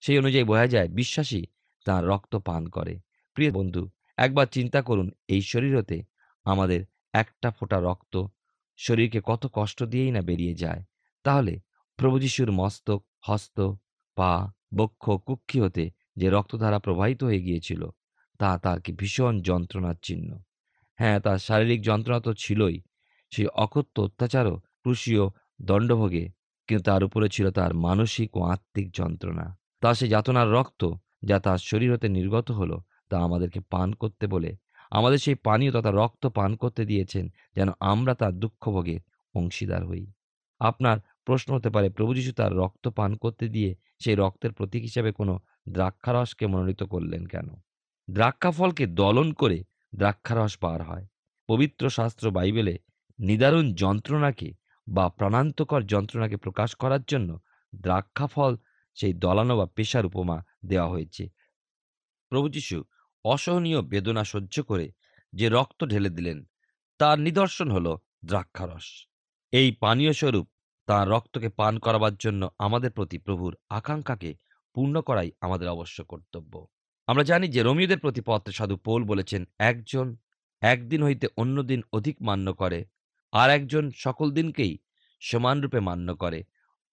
সেই 0.00 0.18
অনুযায়ী 0.18 0.44
বোঝা 0.44 0.66
যায় 0.66 0.88
বিশ্বাসী 0.88 1.44
তাঁর 1.84 2.06
রক্ত 2.06 2.36
পান 2.36 2.68
করে। 2.68 3.00
প্রিয় 3.34 3.52
বন্ধু, 3.52 3.90
একবার 4.16 4.46
চিন্তা 4.46 4.82
করুন, 4.82 5.10
এই 5.28 5.42
শরীর 5.42 5.78
হতে 5.78 6.02
আমাদের 6.44 6.84
একটা 7.12 7.50
ফোঁটা 7.50 7.80
রক্ত 7.80 8.26
শরীরকে 8.76 9.20
কত 9.24 9.50
কষ্ট 9.52 9.82
দিয়েই 9.82 10.10
না 10.10 10.20
বেরিয়ে 10.20 10.54
যায়। 10.54 10.84
তাহলে 11.24 11.60
প্রভু 11.98 12.16
যিশুর 12.18 12.50
মস্তক, 12.50 13.00
হস্ত, 13.26 13.58
পা, 14.16 14.32
বক্ষ, 14.74 15.04
কুক্ষি 15.26 15.58
হতে 15.60 15.84
যে 16.16 16.26
রক্তধারা 16.30 16.78
প্রবাহিত 16.78 17.20
হয়ে 17.24 17.40
গিয়েছিল, 17.40 17.82
তা 18.40 18.50
তার 18.58 18.78
কি 18.80 18.90
ভীষণ 18.92 19.34
যন্ত্রণার 19.40 19.96
চিহ্ন। 20.02 20.30
হ্যাঁ 20.98 21.18
তার 21.20 21.38
শারীরিক 21.38 21.80
যন্ত্রণা 21.82 22.20
তো 22.20 22.32
ছিলই। 22.34 22.76
সেই 23.32 23.48
অকথ্য 23.54 23.96
অত্যাচারও 24.02 24.54
ক্রুশীয় 24.82 25.24
দণ্ডভোগে, 25.60 26.24
কিন্তু 26.68 26.84
তার 26.84 27.02
উপরে 27.04 27.26
ছিল 27.28 27.46
তার 27.50 27.74
মানসিক 27.86 28.28
ও 28.36 28.40
আত্মিক 28.44 28.86
যন্ত্রণা। 28.90 29.46
তা 29.82 29.90
সে 29.94 30.06
যাতনার 30.08 30.48
রক্ত 30.52 30.82
যা 31.22 31.36
তার 31.38 31.58
শরীর 31.58 31.90
হতে 31.92 32.08
নির্গত 32.08 32.48
হলো, 32.50 32.76
তা 33.08 33.16
আমাদেরকে 33.18 33.60
পান 33.70 33.88
করতে 33.92 34.24
বলে, 34.26 34.50
আমাদের 34.90 35.18
সেই 35.18 35.34
পানীয় 35.44 35.72
তথা 35.72 35.90
রক্ত 35.90 36.22
পান 36.28 36.50
করতে 36.56 36.82
দিয়েছেন, 36.84 37.24
যেন 37.54 37.68
আমরা 37.92 38.12
তার 38.14 38.32
দুঃখভোগের 38.32 39.00
অংশীদার 39.34 39.82
হই। 39.86 40.04
আপনার 40.60 40.96
প্রশ্ন 41.28 41.48
হতে 41.54 41.70
পারে, 41.70 41.88
প্রভু 41.90 42.12
যীশু 42.14 42.32
তার 42.32 42.52
রক্ত 42.56 42.84
পান 42.88 43.10
করতে 43.16 43.44
দিয়ে 43.48 43.70
সেই 43.98 44.14
রক্তের 44.14 44.52
প্রতীক 44.52 44.82
হিসাবে 44.82 45.10
কোনো 45.12 45.34
দ্রাক্ষারসকে 45.68 46.44
মনোনীত 46.46 46.82
করলেন 46.82 47.22
কেন? 47.26 47.48
দ্রাক্ষাফলকে 48.08 48.84
দলন 49.00 49.28
করে 49.32 49.58
দ্রাক্ষারস 49.94 50.54
পার 50.56 50.80
হয়। 50.82 51.06
পবিত্র 51.48 51.84
শাস্ত্র 51.90 52.24
বাইবেলে 52.30 52.74
নিদারুণ 53.18 53.66
যন্ত্রণাকে 53.74 54.48
বা 54.86 55.04
প্রাণান্তকর 55.08 55.82
যন্ত্রণাকে 55.82 56.36
প্রকাশ 56.36 56.70
করার 56.74 57.02
জন্য 57.02 57.30
দ্রাক্ষাফল 57.72 58.52
সেই 58.96 59.14
দলানো 59.24 59.54
বা 59.56 59.66
পেশার 59.76 60.04
উপমা 60.06 60.38
দেওয়া 60.64 60.88
হয়েছে। 60.88 61.24
প্রভু 62.32 62.46
যীশু 62.48 62.76
অসহনীয় 63.24 63.80
বেদনা 63.82 64.22
সহ্য 64.24 64.56
করে 64.62 64.86
যে 65.32 65.46
রক্ত 65.48 65.80
ঢেলে 65.84 66.10
দিলেন, 66.10 66.38
তার 67.00 67.16
নিদর্শন 67.18 67.68
হল 67.70 67.86
দ্রাক্ষারস। 68.24 68.86
এই 69.52 69.68
পানীয় 69.80 70.12
স্বরূপ 70.12 70.46
তাঁর 70.88 71.08
রক্তকে 71.08 71.48
পান 71.48 71.78
করাবার 71.78 72.14
জন্য 72.16 72.50
আমাদের 72.58 72.90
প্রতি 72.90 73.18
প্রভুর 73.18 73.56
আকাঙ্ক্ষাকে 73.68 74.34
পূর্ণ 74.74 75.00
করাই 75.00 75.30
আমাদের 75.40 75.68
অবশ্য 75.68 76.04
কর্তব্য। 76.04 76.66
আমরা 77.08 77.22
জানি 77.22 77.48
যে 77.48 77.62
রোমিওদের 77.62 77.98
প্রতি 77.98 78.20
পত্রে 78.20 78.52
সাধু 78.52 78.76
পৌল 78.76 79.04
বলেছেন, 79.04 79.42
একজন 79.58 80.16
একদিন 80.62 81.02
হইতে 81.02 81.26
অন্য 81.36 81.62
দিন 81.62 81.82
অধিক 81.92 82.16
মান্য 82.22 82.52
করে, 82.52 82.84
আর 83.32 83.50
একজন 83.50 83.90
সকল 83.94 84.30
দিনকেই 84.30 84.78
সমানরূপে 85.20 85.80
মান্য 85.80 86.14
করে। 86.14 86.44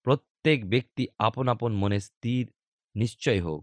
প্রত্যেক 0.06 0.70
ব্যক্তি 0.70 1.08
আপন 1.18 1.48
আপন 1.48 1.72
মনে 1.72 2.00
স্থির 2.00 2.44
নিশ্চয় 2.94 3.40
হোক। 3.40 3.60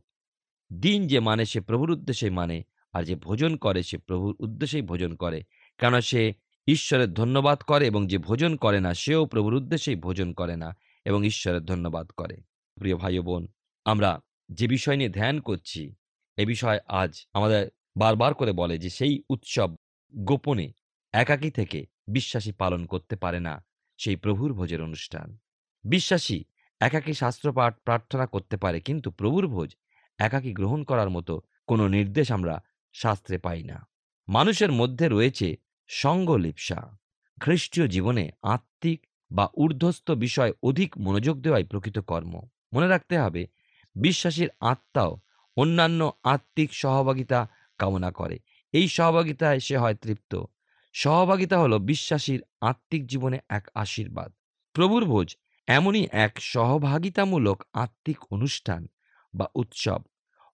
দিন 0.72 1.08
যে 1.08 1.20
মানে 1.20 1.46
সে 1.46 1.60
প্রভুর 1.60 1.92
উদ্দেশ্যেই 1.92 2.30
মানে 2.30 2.64
আর 2.94 3.04
যে 3.04 3.16
ভোজন 3.16 3.58
করে 3.58 3.84
সে 3.84 3.98
প্রভুর 3.98 4.36
উদ্দেশ্যেই 4.40 4.82
ভোজন 4.82 5.16
করে। 5.16 5.44
কেন 5.80 6.00
সে 6.00 6.34
ঈশ্বরের 6.68 7.14
ধন্যবাদ 7.14 7.62
করে 7.62 7.88
এবং 7.88 8.08
যে 8.08 8.18
ভোজন 8.18 8.56
করে 8.56 8.80
না, 8.80 8.94
সেও 8.94 9.26
প্রভুর 9.26 9.54
উদ্দেশ্যেই 9.54 9.96
ভোজন 9.96 10.34
করে 10.34 10.56
না 10.56 10.76
এবং 11.06 11.26
ঈশ্বরের 11.26 11.66
ধন্যবাদ 11.66 12.08
করে। 12.08 12.38
প্রিয় 12.76 12.98
ভাই 12.98 13.20
বোন, 13.20 13.48
আমরা 13.86 14.20
যে 14.52 14.68
বিষয় 14.68 14.98
নিয়ে 14.98 15.10
ধ্যান 15.10 15.40
করছি, 15.40 15.96
এ 16.38 16.46
বিষয় 16.46 16.80
আজ 16.88 17.28
আমাদের 17.34 17.70
বারবার 17.98 18.34
করে 18.34 18.52
বলে 18.52 18.78
যে 18.78 18.90
সেই 18.90 19.24
উৎসব 19.30 19.76
গোপনে, 20.16 20.72
একাকী 21.14 21.52
থেকে 21.52 21.86
বিশ্বাসী 22.08 22.52
পালন 22.52 22.86
করতে 22.86 23.16
পারে 23.16 23.40
না 23.40 23.66
সেই 23.98 24.16
প্রভুর 24.16 24.54
ভোজের 24.54 24.82
অনুষ্ঠান। 24.82 25.38
বিশ্বাসী, 25.84 26.44
একাকী 26.80 27.14
শাস্ত্রপাঠ 27.14 27.80
প্রার্থনা 27.80 28.26
করতে 28.26 28.58
পারে 28.58 28.80
কিন্তু 28.80 29.12
প্রভুর 29.12 29.48
ভোজ, 29.48 29.76
একাকী 30.18 30.54
গ্রহণ 30.54 30.84
করার 30.84 31.10
মতো 31.10 31.42
কোনো 31.68 31.88
নির্দেশ 31.88 32.32
আমরা 32.32 32.64
শাস্ত্রে 32.94 33.38
পাই 33.38 33.64
না। 33.64 33.88
মানুষের 34.28 34.72
মধ্যে 34.72 35.10
রয়েছে 35.10 35.56
সঙ্গলিপসা। 35.96 36.98
খ্রিস্টীয় 37.40 37.88
জীবনে 37.88 38.32
আত্মিক 38.42 39.08
বা 39.32 39.50
ঊর্ধ্বস্থ 39.54 40.12
বিষয় 40.12 40.52
অধিক 40.64 40.98
মনোযোগ 40.98 41.42
দেওয়াই 41.42 41.64
প্রকৃত 41.64 42.00
কর্ম। 42.00 42.42
মনে 42.74 42.88
রাখতে 42.88 43.18
হবে, 43.18 43.48
বিশ্বাসীর 43.96 44.50
আত্মাও 44.60 45.18
অন্যান্য 45.58 46.12
আত্মিক 46.24 46.74
সহভাগিতা 46.74 47.50
কামনা 47.78 48.12
করে। 48.12 48.40
এই 48.72 48.88
সহভাগিতায় 48.88 49.60
সে 49.60 49.78
হয় 49.78 49.96
তৃপ্ত। 49.96 50.44
সহভাগিতা 50.94 51.60
হলো 51.60 51.80
বিশ্বাসীর 51.80 52.44
আত্মিক 52.62 53.08
জীবনে 53.08 53.40
এক 53.50 53.68
আশীর্বাদ। 53.76 54.34
প্রভুর 54.74 55.06
ভোজ 55.06 55.38
এমনই 55.68 56.08
এক 56.12 56.32
সহভাগিতামূলক 56.40 57.64
আত্মিক 57.74 58.18
অনুষ্ঠান 58.32 58.88
বা 59.36 59.48
উৎসব। 59.56 60.02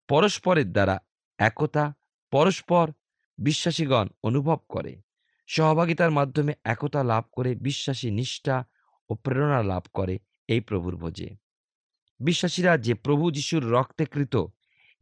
পরস্পরের 0.08 0.72
দ্বারা 0.72 1.00
একতা, 1.38 1.93
পরস্পর 2.31 2.91
বিশ্বাসীগণ 3.38 4.08
অনুভব 4.24 4.58
করে। 4.69 5.01
সহভাগিতার 5.50 6.12
মাধ্যমে 6.12 6.53
একতা 6.63 7.03
লাভ 7.03 7.24
করে, 7.32 7.56
বিশ্বাসী 7.56 8.12
নিষ্ঠা 8.12 8.65
ও 9.10 9.15
প্রেরণা 9.15 9.63
লাভ 9.63 9.84
করে 9.94 10.20
এই 10.48 10.60
প্রভুর 10.60 10.96
ভোজে। 10.96 11.29
বিশ্বাসীরা 12.20 12.77
যে 12.77 12.94
প্রভু 12.94 13.32
যিশুর 13.32 13.72
রক্তেকৃত 13.72 14.46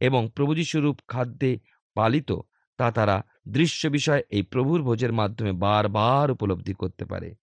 এবং 0.00 0.28
প্রভু 0.34 0.54
যিশুরূপ 0.54 0.96
খাদ্যে 1.08 1.58
পালিত, 1.94 2.32
তা 2.78 2.90
তারা 2.90 3.22
দৃশ্য 3.48 3.88
বিষয় 3.88 4.22
এই 4.30 4.42
প্রভুর 4.42 4.82
ভোজের 4.82 5.12
মাধ্যমে 5.12 5.52
বারবার 5.52 6.30
উপলব্ধি 6.30 6.74
করতে 6.74 7.04
পারে। 7.04 7.34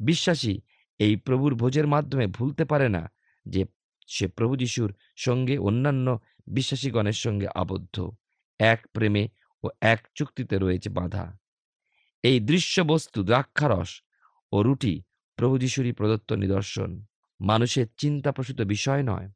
বিশ্বাসী 0.00 0.60
এই 0.98 1.16
প্রভুর 1.16 1.54
ভোজের 1.54 1.86
মাধ্যমে 1.86 2.26
ভুলতে 2.26 2.64
পারে 2.64 2.88
না 2.88 3.02
যে 3.46 3.64
সে 4.06 4.26
প্রভু 4.26 4.56
যিশুর 4.56 4.94
সঙ্গে 5.16 5.58
অন্যান্য 5.58 6.18
বিশ্বাসীগণের 6.46 7.18
সঙ্গে 7.24 7.46
আবদ্ধ। 7.54 8.10
এক 8.60 8.80
প্রেমে 8.92 9.28
ও 9.64 9.66
এক 9.80 10.00
চুক্তিতে 10.14 10.58
রয়েছে 10.58 10.88
বাঁধা। 10.90 11.38
এই 12.26 12.40
দৃশ্যবস্তু, 12.40 13.22
দ্রাক্ষারস 13.22 14.02
ও 14.52 14.62
রুটি 14.62 15.02
প্রভু 15.36 15.58
যিশুরই 15.58 15.92
প্রদত্ত 15.92 16.32
নিদর্শন। 16.32 17.04
মানুষের 17.40 17.86
চিন্তাপ্রসূত 17.96 18.60
বিষয় 18.60 19.02
নয়। 19.02 19.30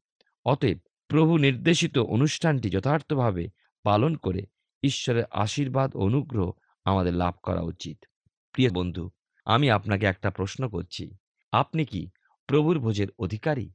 অতএব 0.45 0.77
প্রভু 1.07 1.37
নির্দেশিত 1.37 1.97
অনুষ্ঠানটি 1.97 2.69
যথার্থভাবে 2.69 3.49
পালন 3.83 4.15
করে 4.15 4.45
ঈশ্বরের 4.83 5.23
আশীর্বাদ 5.31 5.95
অনুগ্রহ 5.95 6.51
আমাদের 6.85 7.13
লাভ 7.13 7.33
করা 7.43 7.61
উচিত। 7.61 8.05
প্রিয় 8.51 8.69
বন্ধু, 8.69 9.09
আমি 9.45 9.69
আপনাকে 9.69 10.05
একটা 10.05 10.29
প্রশ্ন 10.31 10.69
করছি। 10.69 11.15
আপনি 11.51 11.85
কি 11.85 12.09
প্রভুর 12.47 12.79
ভোজের 12.79 13.07
অধিকারী? 13.19 13.71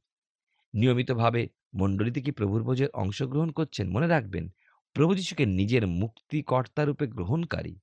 নিয়মিতভাবে 0.73 1.49
মণ্ডলীতে 1.73 2.21
কি 2.21 2.31
প্রভুর 2.31 2.63
ভোজের 2.63 2.89
অংশগ্রহণ 2.93 3.51
করছেন? 3.51 3.89
মনে 3.89 4.07
রাখবেন, 4.07 4.49
প্রভু 4.93 5.15
যিশুকে 5.15 5.45
নিজের 5.45 5.87
মুক্তিকর্তারূপে 5.87 7.07
গ্রহণকারী। 7.07 7.79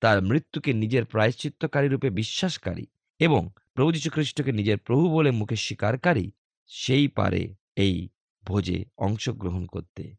তার 0.00 0.22
মৃত্যুকে 0.22 0.72
নিজের 0.72 1.04
প্রায়শ্চিত্তকারী 1.04 1.88
রূপে 1.88 2.10
বিশ্বাসকারী 2.10 2.86
এবং 3.20 3.48
প্রভু 3.74 3.92
যীশু 3.92 4.10
খ্রিস্টকে 4.10 4.52
নিজের 4.52 4.78
প্রভু 4.78 5.10
বলে 5.10 5.30
মুখে 5.30 5.56
স্বীকারকারী, 5.56 6.30
সেই 6.70 7.08
পারে 7.08 7.54
এই 7.76 8.08
ভোজে 8.44 8.84
অংশগ্রহণ 8.98 9.66
করতে। 9.66 10.16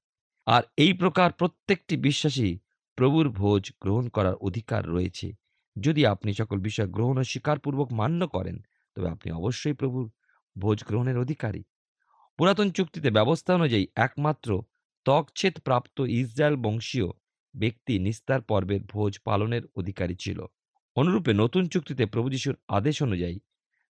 আর 0.47 0.63
এই 0.77 0.93
প্রকার 0.93 1.31
প্রত্যেকটি 1.31 1.97
বিশ্বাসী 1.97 2.57
প্রভুর 2.95 3.29
ভোজ 3.29 3.71
গ্রহণ 3.81 4.09
করার 4.09 4.33
অধিকার 4.33 4.87
রয়েছে। 4.87 5.33
যদি 5.75 6.05
আপনি 6.05 6.33
সকল 6.33 6.57
বিষয় 6.59 6.87
গ্রহণ 6.87 7.17
ও 7.17 7.23
স্বীকারপূর্বক 7.23 7.93
মান্য 7.93 8.27
করেন, 8.27 8.57
তবে 8.95 9.09
আপনি 9.09 9.31
অবশ্যই 9.31 9.73
প্রভুর 9.73 10.09
ভোজ 10.55 10.83
গ্রহণের 10.83 11.17
অধিকারী। 11.17 11.63
পুরাতন 12.37 12.71
চুক্তিতে 12.71 13.09
ব্যবস্থা 13.09 13.53
অনুযায়ী 13.53 13.87
একমাত্র 13.95 14.61
তকছেদ 15.05 15.59
প্রাপ্ত 15.59 15.99
ইসরায়েল 15.99 16.55
বংশীয় 16.55 17.07
ব্যক্তি 17.55 17.99
নিস্তার 17.99 18.41
পর্বের 18.41 18.81
ভোজ 18.83 19.19
পালনের 19.19 19.61
অধিকারী 19.75 20.15
ছিল। 20.15 20.45
অনুরূপে 20.95 21.33
নতুন 21.33 21.67
চুক্তিতে 21.67 22.05
প্রভু 22.05 22.29
যিশুর 22.29 22.55
আদেশ 22.67 23.03
অনুযায়ী 23.03 23.39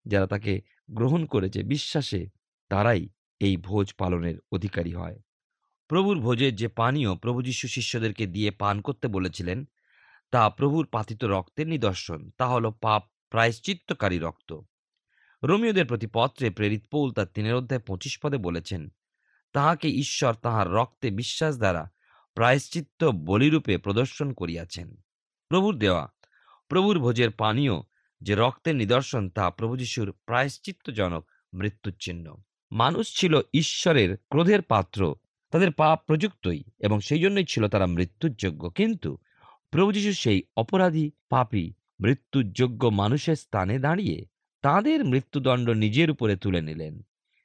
যারা 0.06 0.28
তাকে 0.28 0.62
গ্রহণ 0.92 1.26
করেছে 1.26 1.64
বিশ্বাসে, 1.64 2.30
তারাই 2.70 3.10
এই 3.40 3.58
ভোজ 3.58 3.94
পালনের 3.94 4.36
অধিকারী 4.52 4.94
হয়। 4.94 5.20
প্রভুর 5.88 6.20
ভোজের 6.20 6.56
যে 6.56 6.68
পানীয় 6.68 7.16
প্রভু 7.16 7.42
যিশু 7.42 7.68
শিষ্যদেরকে 7.68 8.26
দিয়ে 8.26 8.52
পান 8.52 8.82
করতে 8.82 9.08
বলেছিলেন, 9.08 9.66
তা 10.32 10.50
প্রভুর 10.50 10.86
পাতিত 10.86 11.24
রক্তের 11.24 11.68
নিদর্শন, 11.68 12.30
তা 12.38 12.48
হল 12.48 12.72
পাপ 12.72 13.04
প্রায়শ্চিত্তকারী 13.30 14.20
রক্ত। 14.20 14.60
রোমিওদের 15.44 15.86
প্রতি 15.86 16.08
পত্রে 16.14 16.50
প্রেরিত 16.50 16.84
পৌল 16.92 17.12
তার 17.12 17.26
তিনের 17.26 17.56
অধ্যায় 17.56 17.82
পঁচিশ 17.82 18.20
পদে 18.20 18.38
বলেছেন, 18.38 18.90
তাহাকে 19.54 19.88
ঈশ্বর 19.88 20.34
তাহার 20.34 20.72
রক্তে 20.72 21.12
বিশ্বাস 21.12 21.58
দ্বারা 21.58 21.90
প্রায়শ্চিত্ত 22.38 23.04
বলিরূপে 23.04 23.78
প্রদর্শন 23.78 24.34
করিয়াছেন। 24.34 24.96
প্রভুর 25.50 25.78
দেওয়া, 25.78 26.08
প্রভুর 26.68 27.00
ভোজের 27.00 27.32
পানীয়, 27.32 27.72
যে 28.22 28.36
রক্তের 28.36 28.76
নিদর্শন, 28.76 29.30
তা 29.30 29.50
প্রভু 29.50 29.78
যিশুর 29.78 30.12
প্রায়শ্চিত্তজনক 30.26 31.24
মৃত্যুর 31.54 31.94
চিহ্ন 32.00 32.36
মানুষ 32.72 33.16
ছিল 33.16 33.42
ঈশ্বরের 33.54 34.18
ক্রোধের 34.30 34.62
পাত্র, 34.62 35.16
তাদের 35.52 35.72
পাপ 35.72 36.04
প্রযুক্তই 36.08 36.64
এবং 36.80 37.00
সেই 37.00 37.22
জন্যই 37.22 37.46
ছিল 37.46 37.68
তারা 37.68 37.86
মৃত্যুর 37.86 38.32
যোগ্য 38.34 38.70
কিন্তু 38.70 39.18
প্রভু 39.72 39.92
যিশু 39.92 40.14
সেই 40.14 40.44
অপরাধী 40.58 41.12
পাপী 41.30 41.74
মৃত্যুর 42.00 42.52
যোগ্য 42.52 42.88
মানুষের 42.88 43.36
স্থানে 43.36 43.80
দাঁড়িয়ে 43.80 44.26
তাদের 44.62 45.06
মৃত্যুদণ্ড 45.06 45.70
নিজের 45.70 46.12
উপরে 46.12 46.36
তুলে 46.36 46.62
নিলেন। 46.62 47.02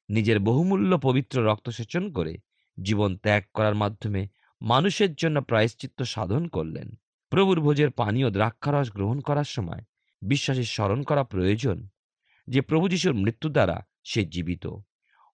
নিজের 0.09 0.39
বহুমূল্য 0.41 0.99
পবিত্র 0.99 1.45
রক্তসেচন 1.45 2.13
করে 2.13 2.37
জীবন 2.83 3.17
ত্যাগ 3.17 3.43
করার 3.55 3.75
মাধ্যমে 3.75 4.42
মানুষের 4.63 5.15
জন্য 5.15 5.41
প্রায়শ্চিত্ত 5.41 6.03
সাধন 6.03 6.49
করলেন। 6.49 6.95
প্রভুর 7.31 7.61
ভোজের 7.61 7.91
পানীয় 7.91 8.31
দ্রাক্ষারস 8.31 8.93
গ্রহণ 8.93 9.21
করার 9.21 9.45
সময় 9.45 9.83
বিশ্বাসী 10.23 10.65
স্মরণ 10.65 11.03
করা 11.03 11.25
প্রয়োজন 11.25 11.89
যে 12.49 12.61
প্রভু 12.61 12.89
যিশুর 12.89 13.15
মৃত্যু 13.15 13.49
দ্বারা 13.49 13.87
সে 14.05 14.25
জীবিত। 14.25 14.67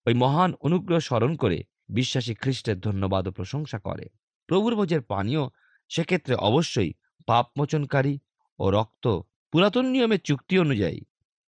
ওই 0.07 0.15
মহান 0.15 0.55
অনুগ্রহ 0.61 0.99
স্মরণ 0.99 1.37
করে 1.37 1.65
বিশ্বাসী 1.89 2.35
খ্রিস্টের 2.35 2.81
ধন্যবাদ 2.81 3.29
ও 3.29 3.31
প্রশংসা 3.31 3.79
করে। 3.79 4.09
প্রভুর 4.47 4.75
ভোজের 4.75 5.03
পানীয় 5.03 5.49
সেক্ষেত্রে 5.89 6.35
অবশ্যই 6.35 6.93
পাপমোচনকারী 7.27 8.19
ও 8.59 8.71
রক্ত 8.71 9.21
পুরাতন 9.53 9.87
নিয়মের 9.87 10.21
চুক্তি 10.21 10.59
অনুযায়ী 10.59 11.01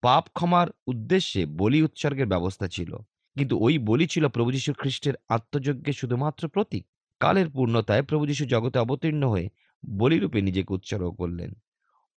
পাপ 0.01 0.27
ক্ষমার 0.33 0.67
উদ্দেশ্যে 0.87 1.45
বলি 1.45 1.81
উৎসর্গের 1.81 2.27
ব্যবস্থা 2.27 2.67
ছিল। 2.67 2.97
কিন্তু 3.35 3.59
ওই 3.59 3.77
বলি 3.77 4.07
ছিল 4.07 4.27
প্রভু 4.27 4.51
যীশু 4.51 4.73
খ্রিস্টের 4.73 5.13
আত্মযজ্ঞে 5.29 5.93
শুধুমাত্র 5.93 6.47
প্রতীক। 6.47 6.87
কালের 7.21 7.49
পূর্ণতায় 7.49 8.03
প্রভু 8.03 8.25
যীশু 8.25 8.45
জগতে 8.45 8.79
অবতীর্ণ 8.79 9.23
হয়ে 9.27 9.47
বলিরূপে 9.83 10.41
নিজেকে 10.41 10.73
উৎসর্গ 10.73 11.11
করলেন। 11.11 11.51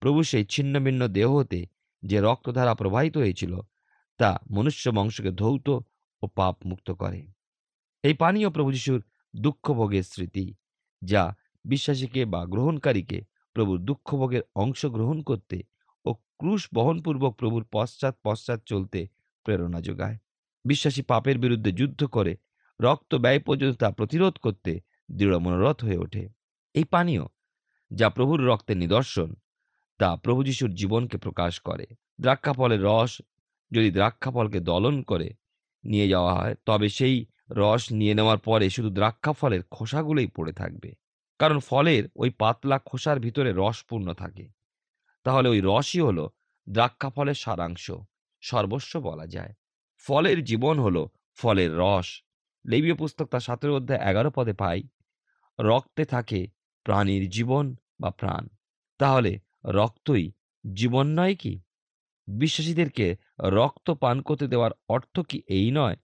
প্রভু 0.03 0.23
সেই 0.23 0.45
ছিন্ন 0.45 0.75
ভিন্ন 0.81 1.09
দেহ 1.09 1.29
হতে 1.37 1.67
যে 2.03 2.21
রক্তধারা 2.21 2.75
প্রবাহিত 2.75 3.17
হয়েছিল, 3.17 3.61
তা 4.19 4.39
মনুষ্য 4.51 4.91
বংশকে 4.91 5.31
ধৌত 5.31 5.69
ও 6.23 6.27
পাপ 6.27 6.57
মুক্ত 6.67 6.91
করে। 6.91 7.21
এই 8.05 8.15
পানীয় 8.15 8.51
প্রভু 8.51 8.73
যিশুর 8.73 9.01
দুঃখভোগের 9.35 10.03
স্মৃতি, 10.03 10.55
যা 11.03 11.35
বিশ্বাসীকে 11.65 12.25
বা 12.25 12.41
গ্রহণকারীকে 12.47 13.19
প্রভুর 13.57 13.79
দুঃখভোগের 13.79 14.43
অংশ 14.55 14.87
গ্রহণ 14.87 15.23
করতে 15.23 15.63
ও 16.05 16.15
ক্রুশ 16.15 16.69
বহনপূর্বক 16.75 17.33
প্রভুর 17.37 17.65
পশ্চাৎ 17.73 18.15
পশ্চাৎ 18.23 18.61
চলতে 18.67 19.01
প্রেরণা 19.47 19.81
যোগায়। 19.81 20.17
বিশ্বাসী 20.65 21.03
পাপের 21.03 21.39
বিরুদ্ধে 21.39 21.71
যুদ্ধ 21.73 22.05
করে 22.07 22.37
রক্ত 22.81 23.15
ব্যয় 23.15 23.39
পর্যন্ত 23.39 23.77
তা 23.77 23.91
প্রতিরোধ 23.91 24.35
করতে 24.39 24.73
দৃঢ় 25.15 25.39
মনোরথ 25.39 25.85
হয়ে 25.85 25.99
ওঠে। 25.99 26.29
এই 26.75 26.85
পানীয়, 26.85 27.23
যা 27.91 28.11
প্রভুর 28.11 28.47
রক্তের 28.47 28.77
নিদর্শন, 28.77 29.35
তা 29.99 30.17
প্রভু 30.17 30.45
যিশুর 30.45 30.75
জীবনকে 30.75 31.19
প্রকাশ 31.19 31.61
করে। 31.61 31.87
দ্রাক্ষা 32.21 32.53
ফলের 32.53 32.83
রস 32.83 33.23
যদি 33.71 33.91
দ্রাক্ষা 33.91 34.31
ফলকে 34.31 34.61
দলন 34.61 35.03
করে 35.03 35.35
নিয়ে 35.85 36.09
যাওয়া 36.09 36.35
হয়, 36.35 36.55
তবে 36.67 36.89
সেই 36.89 37.27
রস 37.51 37.93
নিয়ে 37.93 38.15
নেওয়ার 38.15 38.39
পরে 38.39 38.71
শুধু 38.71 38.91
দ্রাক্ষা 38.91 39.33
ফলের 39.33 39.63
খোসাগুলোই 39.71 40.27
পড়ে 40.27 40.53
থাকবে। 40.53 40.95
কারণ 41.39 41.59
ফলের 41.59 42.05
ওই 42.17 42.31
পাতলা 42.31 42.79
খোসার 42.79 43.21
ভিতরে 43.21 43.53
রস 43.57 43.85
পূর্ণ 43.85 44.13
থাকে। 44.13 44.49
তাহলে 45.25 45.49
ওই 45.49 45.61
রসই 45.65 46.01
হলো 46.01 46.31
দ্রাক্ষাফলের 46.69 47.35
সারাংশ, 47.35 47.91
সর্বস্ব 48.41 49.01
বলা 49.01 49.27
যায়। 49.27 49.55
ফলের 49.97 50.45
জীবন 50.45 50.79
হলো 50.79 51.11
ফলের 51.35 51.79
রস। 51.79 52.23
লেবীয় 52.67 52.95
পুস্তক 52.95 53.27
তার 53.27 53.41
সাতের 53.41 53.71
অধ্যায় 53.71 54.01
এগারো 54.01 54.31
পদে 54.31 54.53
পাই 54.53 54.83
রক্তে 55.61 56.05
থাকে 56.05 56.47
প্রাণীর 56.85 57.31
জীবন 57.31 57.77
বা 58.01 58.11
প্রাণ। 58.11 58.49
তাহলে 58.99 59.41
রক্তই 59.65 60.33
জীবন 60.75 61.07
নয় 61.07 61.35
কি? 61.35 61.61
বিশ্বাসীদেরকে 62.27 63.17
রক্ত 63.41 63.91
পান 63.91 64.23
করতে 64.23 64.49
দেওয়ার 64.49 64.71
অর্থ 64.89 65.21
কি 65.21 65.43
এই 65.47 65.71
নয় 65.71 65.97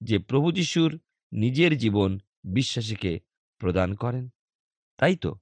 যে 0.00 0.18
প্রভু 0.18 0.52
যিশুর 0.52 1.00
নিজের 1.32 1.78
জীবন 1.78 2.18
বিশ্বাসীকে 2.44 3.20
প্রদান 3.58 3.94
করেন? 3.94 4.28
তাই 4.98 5.16
তো 5.16 5.36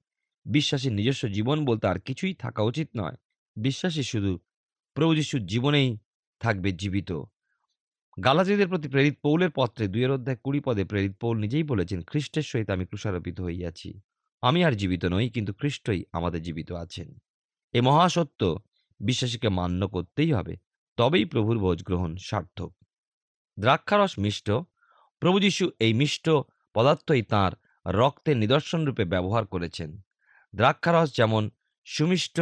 বিশ্বাসীর 0.45 0.93
নিজস্ব 0.93 1.27
জীবন 1.27 1.65
বলতে 1.65 1.87
আর 1.87 1.99
কিছুই 1.99 2.33
থাকা 2.33 2.63
উচিত 2.63 2.89
নয়। 2.97 3.15
বিশ্বাসী 3.55 4.03
শুধু 4.03 4.39
প্রভু 4.93 5.15
যিশুর 5.15 5.45
জীবনেই 5.45 5.97
থাকবে 6.39 6.71
জীবিত। 6.71 7.11
গালাজীদের 8.23 8.67
প্রতি 8.67 8.87
প্রেরিত 8.89 9.17
পৌলের 9.21 9.49
পত্রে 9.55 9.87
দুইয়ের 9.87 10.11
অধ্যায় 10.11 10.37
কুড়ি 10.43 10.59
পদে 10.59 10.85
প্রেরিত 10.85 11.13
পৌল 11.19 11.37
নিজেই 11.37 11.63
বলেছেন, 11.63 12.01
খ্রিস্টের 12.01 12.43
সহিত 12.43 12.69
আমি 12.69 12.85
ক্রুশারোপিত 12.85 13.41
হইয়াছি। 13.41 14.01
আমি 14.41 14.65
আর 14.65 14.71
জীবিত 14.71 15.05
নই, 15.05 15.29
কিন্তু 15.29 15.53
খ্রিস্টই 15.53 16.03
আমাদের 16.13 16.41
জীবিত 16.41 16.71
আছেন। 16.71 17.17
এ 17.73 17.81
মহাসত্য 17.81 18.59
বিশ্বাসীকে 18.99 19.49
মান্য 19.49 19.87
করতেই 19.87 20.33
হবে। 20.33 20.55
তবেই 20.97 21.25
প্রভুর 21.25 21.59
ভোজ 21.59 21.83
গ্রহণ 21.83 22.15
সার্থক। 22.17 22.73
দ্রাক্ষারস 23.59 24.19
মিষ্ট, 24.19 24.51
প্রভু 25.19 25.39
যীশু 25.39 25.71
এই 25.79 25.93
মিষ্ট 25.93 26.29
পদার্থই 26.73 27.21
তাঁর 27.21 27.55
রক্তের 27.93 28.37
নিদর্শন 28.37 28.85
রূপে 28.85 29.05
ব্যবহার 29.05 29.47
করেছেন। 29.47 30.01
দ্রাক্ষারস 30.55 31.15
যেমন 31.17 31.49
সুমিষ্ট 31.85 32.39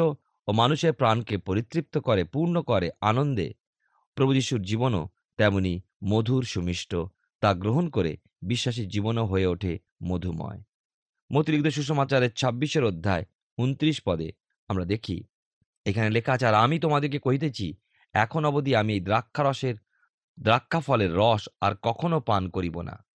ও 0.48 0.52
মানুষের 0.52 0.94
প্রাণকে 0.94 1.38
পরিতৃপ্ত 1.38 1.98
করে, 1.98 2.24
পূর্ণ 2.24 2.62
করে 2.62 2.92
আনন্দে, 3.02 3.54
প্রভু 4.16 4.34
যীশুর 4.34 4.62
জীবনও 4.62 5.10
তেমনি 5.38 5.82
মধুর 6.04 6.44
সুমিষ্ট, 6.44 6.96
তা 7.42 7.54
গ্রহণ 7.54 7.90
করে 7.90 8.18
বিশ্বাসী 8.42 8.86
জীবনও 8.86 9.26
হয়ে 9.26 9.48
ওঠে 9.48 9.80
মধুময়। 10.04 10.64
মতিরিক্ত 11.34 11.68
সুসমাচারের 11.68 12.32
ছাব্বিশের 12.32 12.84
অধ্যায়, 12.84 13.26
উনত্রিশ 13.58 14.02
পদে 14.02 14.30
আমরা 14.68 14.86
দেখি, 14.86 15.24
এখানে 15.86 16.10
লেখা 16.10 16.34
আছে, 16.34 16.46
আর 16.46 16.54
আমি 16.54 16.80
তোমাদেরকে 16.80 17.20
কহিতেছি, 17.20 17.74
এখন 18.14 18.46
অবধি 18.46 18.76
আমি 18.76 18.94
এই 18.94 19.00
দ্রাক্ষারসের 19.00 19.76
দ্রাক্ষা 20.40 20.80
ফলের 20.80 21.16
রস 21.16 21.50
আর 21.62 21.74
কখনো 21.82 22.20
পান 22.20 22.50
করিব 22.50 22.82
না। 22.82 23.06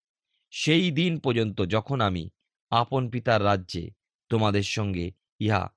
সেই 0.51 0.91
দিন 0.91 1.19
পর্যন্ত 1.19 1.63
যখন 1.63 2.01
আমি 2.01 2.31
আপন 2.71 3.11
পিতার 3.11 3.45
রাজ্যে 3.45 3.91
তোমাদের 4.29 4.63
সঙ্গে 4.63 5.13
ইহা 5.41 5.71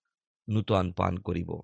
নূতন 0.49 0.91
পান 0.91 1.17
করিব। 1.17 1.61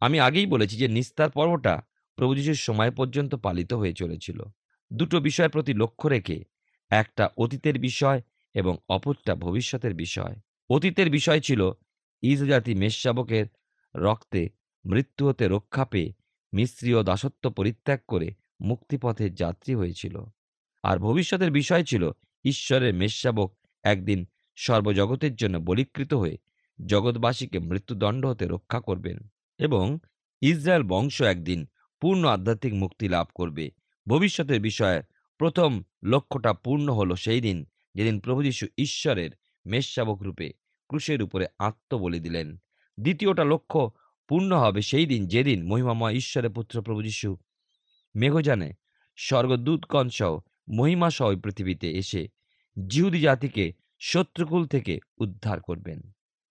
আমি 0.00 0.20
আগেই 0.20 0.46
বলেছি 0.46 0.76
যে 0.76 0.88
নিস্তার 0.88 1.30
পর্বটা 1.30 1.82
প্রভু 2.16 2.34
যিশুর 2.34 2.54
সময় 2.54 2.90
পর্যন্ত 2.90 3.34
পালিত 3.34 3.72
হয়ে 3.72 3.92
চলেছিল। 3.92 4.42
দুটো 4.92 5.20
বিষয়ের 5.20 5.50
প্রতি 5.50 5.74
লক্ষ্য 5.74 6.08
রেখে, 6.08 6.44
একটা 6.90 7.30
অতীতের 7.36 7.78
বিষয় 7.78 8.22
এবং 8.54 8.76
অপরটা 8.88 9.34
ভবিষ্যতের 9.34 9.94
বিষয়। 9.94 10.36
অতীতের 10.70 11.10
বিষয় 11.10 11.40
ছিল 11.40 11.70
ইসরাজাতি 12.22 12.74
মেষশাবকের 12.74 13.46
রক্তে 13.96 14.48
মৃত্যু 14.84 15.28
হতে 15.28 15.48
রক্ষা 15.48 15.84
পেয়ে 15.84 16.94
ও 16.94 17.02
দাসত্ব 17.02 17.50
পরিত্যাগ 17.50 18.00
করে 18.08 18.34
মুক্তিপথে 18.60 19.30
যাত্রী 19.30 19.74
হয়েছিল। 19.74 20.24
আর 20.82 20.98
ভবিষ্যতের 20.98 21.50
বিষয় 21.50 21.84
ছিল, 21.84 22.10
ঈশ্বরের 22.44 22.94
মেষশাবক 22.94 23.58
একদিন 23.82 24.26
সর্বজগতের 24.56 25.34
জন্য 25.34 25.58
বলীকৃত 25.58 26.14
হয়ে 26.14 26.38
জগৎবাসীকে 26.86 27.58
মৃত্যুদণ্ড 27.58 28.26
হতে 28.26 28.46
রক্ষা 28.46 28.80
করবেন 28.80 29.18
এবং 29.58 29.98
ইসরায়েল 30.40 30.82
বংশ 30.82 31.22
একদিন 31.22 31.66
পূর্ণ 32.02 32.24
আধ্যাত্মিক 32.28 32.74
মুক্তি 32.74 33.08
লাভ 33.08 33.26
করবে। 33.34 33.70
ভবিষ্যতের 34.06 34.60
বিষয়ে 34.60 35.02
প্রথম 35.38 35.82
লক্ষ্যটা 36.04 36.52
পূর্ণ 36.52 36.94
হলো 36.94 37.16
সেই 37.16 37.40
দিন, 37.40 37.64
যেদিন 37.94 38.20
প্রভু 38.20 38.42
যীশু 38.42 38.66
ঈশ্বরের 38.78 39.30
মেষশাবক 39.66 40.22
রূপে 40.22 40.52
ক্রুশের 40.88 41.22
উপরে 41.22 41.46
আত্মবলি 41.58 42.20
দিলেন। 42.20 42.56
দ্বিতীয়টা 43.00 43.44
লক্ষ্য 43.44 43.90
পূর্ণ 44.28 44.56
হবে 44.56 44.82
সেই 44.82 45.06
দিন, 45.06 45.26
যেদিন 45.26 45.68
মহিমাময় 45.68 46.12
ঈশ্বরের 46.12 46.50
পুত্র 46.50 46.82
প্রভু 46.82 47.02
যীশু 47.02 47.36
মেঘজানে 48.14 48.72
স্বর্গদূতগণ 49.16 50.08
সহ 50.08 50.38
মহিমা 50.74 51.10
সহ 51.10 51.36
পৃথিবীতে 51.36 51.92
এসে 51.92 52.28
জিহুদি 52.88 53.20
জাতিকে 53.20 53.72
শত্রুকুল 54.00 54.66
থেকে 54.66 54.98
উদ্ধার 55.18 55.60
করবেন। 55.60 56.00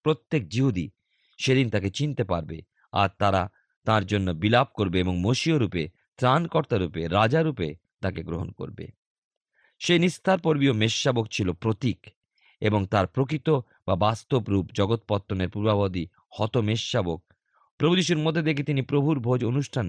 প্রত্যেক 0.04 0.48
জিহুদি 0.48 0.90
সেদিন 1.38 1.70
তাকে 1.70 1.90
চিনতে 1.90 2.24
পারবে 2.24 2.62
আর 2.92 3.10
তারা 3.20 3.50
তার 3.88 4.04
জন্য 4.06 4.28
বিলাপ 4.32 4.68
করবে 4.74 5.00
এবং 5.00 5.16
মসীয় 5.20 5.58
রূপে, 5.58 5.84
ত্রাণকর্তা 6.18 6.78
রূপে, 6.78 7.02
রাজা 7.08 7.42
রূপে 7.44 7.68
তাকে 8.02 8.22
গ্রহণ 8.24 8.50
করবে। 8.52 8.86
সেই 9.82 10.00
নিস্তার 10.00 10.40
পর্বীয় 10.40 10.74
মেষশাবক 10.74 11.26
ছিল 11.28 11.48
প্রতীক 11.54 12.00
এবং 12.62 12.82
তার 12.86 13.08
প্রকৃত 13.08 13.48
বা 13.88 13.96
বাস্তব 13.96 14.42
রূপ 14.50 14.66
জগৎপত্তনের 14.74 15.50
পূর্বাবধি 15.50 16.04
হত 16.30 16.58
মেষশাবক। 16.58 17.22
প্রভু 17.80 17.96
যিশুর 17.96 18.18
মধ্যে 18.18 18.42
দেখে 18.42 18.64
তিনি 18.64 18.82
প্রভুর 18.82 19.20
ভোজ 19.20 19.44
অনুষ্ঠান 19.44 19.88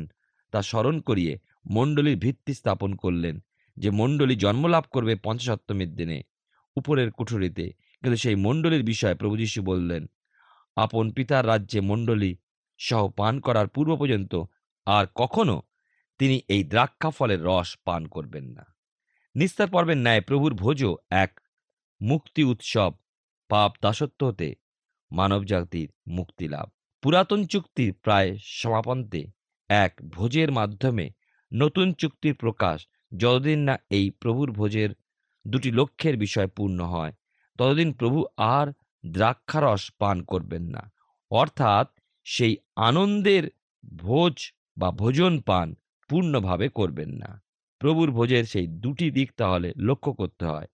তা 0.53 0.63
স্মরণ 0.63 1.01
করিয়ে 1.01 1.39
মণ্ডলীর 1.71 2.19
ভিত্তি 2.19 2.53
স্থাপন 2.55 2.91
করলেন, 2.95 3.35
যে 3.77 3.89
মণ্ডলী 3.91 4.35
জন্মলাভ 4.37 4.85
করবে 4.91 5.15
পঞ্চসপ্তমীর 5.17 5.91
দিনে 5.95 6.19
উপরের 6.77 7.09
কুঠুরিতে। 7.11 7.67
কিন্তু 8.03 8.17
সেই 8.17 8.35
মণ্ডলীর 8.35 8.85
বিষয়ে 8.85 9.15
প্রভু 9.15 9.37
যিশু 9.37 9.63
বললেন, 9.63 10.03
আপন 10.77 11.05
পিতার 11.13 11.47
রাজ্যে 11.47 11.81
মণ্ডলী 11.81 12.31
সহ 12.79 13.09
পান 13.09 13.41
করার 13.41 13.69
পূর্ব 13.69 13.97
পর্যন্ত 13.97 14.43
আর 14.87 15.07
কখনো 15.15 15.63
তিনি 16.19 16.41
এই 16.49 16.65
দ্রাক্ষা 16.65 17.11
ফলের 17.11 17.45
রস 17.45 17.77
পান 17.85 18.07
করবেন 18.07 18.45
না। 18.45 18.75
নিস্তার 19.35 19.69
পর্বের 19.69 19.97
ন্যায় 19.97 20.21
প্রভুর 20.21 20.55
ভোজও 20.55 20.97
এক 21.11 21.41
মুক্তি 22.03 22.45
উৎসব, 22.45 22.93
পাপ 23.49 23.73
দাসত্ব 23.83 24.27
হতে 24.27 24.55
মানবজাতির 25.13 25.89
মুক্তি 26.07 26.49
লাভ। 26.49 26.69
পুরাতন 27.03 27.45
চুক্তির 27.45 27.95
প্রায় 27.95 28.39
সমাপন্তে 28.43 29.27
এক 29.69 29.93
ভোজের 30.09 30.53
মাধ্যমে 30.53 31.11
নতুন 31.55 31.93
চুক্তির 31.93 32.35
প্রকাশ 32.35 32.87
যতদিন 33.17 33.59
না 33.59 33.79
এই 33.91 34.11
প্রভুর 34.11 34.53
ভোজের 34.53 34.91
দুটি 35.47 35.71
লক্ষ্যের 35.71 36.17
বিষয় 36.17 36.47
পূর্ণ 36.47 36.85
হয়, 36.85 37.13
ততদিন 37.59 37.93
প্রভু 37.93 38.25
আর 38.37 38.73
দ্রাক্ষারস 39.07 39.91
পান 39.99 40.23
করবেন 40.23 40.63
না। 40.63 40.93
অর্থাৎ 41.31 41.89
সেই 42.25 42.57
আনন্দের 42.77 43.51
ভোজ 43.97 44.53
বা 44.77 44.91
ভোজন 44.91 45.41
পান 45.41 45.75
পূর্ণভাবে 46.09 46.69
করবেন 46.69 47.11
না। 47.11 47.43
প্রভুর 47.79 48.11
ভোজের 48.11 48.45
সেই 48.45 48.67
দুটি 48.67 49.11
দিক 49.11 49.33
তাহলে 49.37 49.73
লক্ষ্য 49.77 50.13
করতে 50.13 50.45
হয়। 50.45 50.67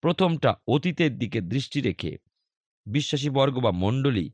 প্রথমটা 0.00 0.56
অতীতের 0.68 1.18
দিকে 1.18 1.40
দৃষ্টি 1.40 1.80
রেখে 1.80 2.18
বিশ্বাসী 2.86 3.30
বর্গ 3.30 3.60
বা 3.60 3.70
মণ্ডলী 3.70 4.30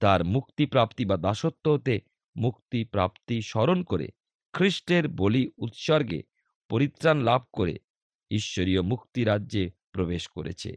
তার 0.00 0.24
মুক্তিপ্রাপ্তি 0.24 1.04
বা 1.04 1.16
দাসত্ব 1.16 1.72
হতে 1.72 2.00
মুক্তিপ্রাপ্তি 2.36 3.42
স্মরণ 3.42 3.82
করে 3.82 4.08
খ্রিস্টের 4.52 5.08
বলি 5.08 5.50
উৎসর্গে 5.58 6.22
পরিত্রাণ 6.68 7.18
লাভ 7.20 7.42
করে 7.52 7.78
ঈশ্বরীয় 8.30 8.82
মুক্তি 8.82 9.24
রাজ্যে 9.24 9.70
প্রবেশ 9.92 10.28
করেছে। 10.28 10.76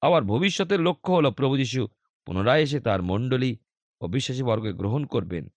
আবার 0.00 0.22
ভবিষ্যতের 0.22 0.80
লক্ষ্য 0.80 1.12
হল 1.12 1.30
প্রভু 1.30 1.56
যীশু 1.56 1.88
পুনরায় 2.26 2.60
এসে 2.60 2.80
তার 2.80 3.02
মণ্ডলী 3.02 3.56
ও 4.02 4.08
বিশ্বাসী 4.08 4.42
বর্গকে 4.42 4.72
গ্রহণ 4.72 5.06
করবেন। 5.06 5.48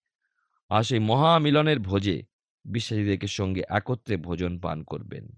আর 0.69 0.83
সেই 0.83 0.99
মহামিলনের 0.99 1.79
ভোজে 1.79 2.23
বিশ্বাসীদেরকে 2.65 3.27
সঙ্গে 3.27 3.63
একত্রে 3.69 4.17
ভোজন 4.17 4.59
পান 4.59 4.83
করবেন। 4.83 5.29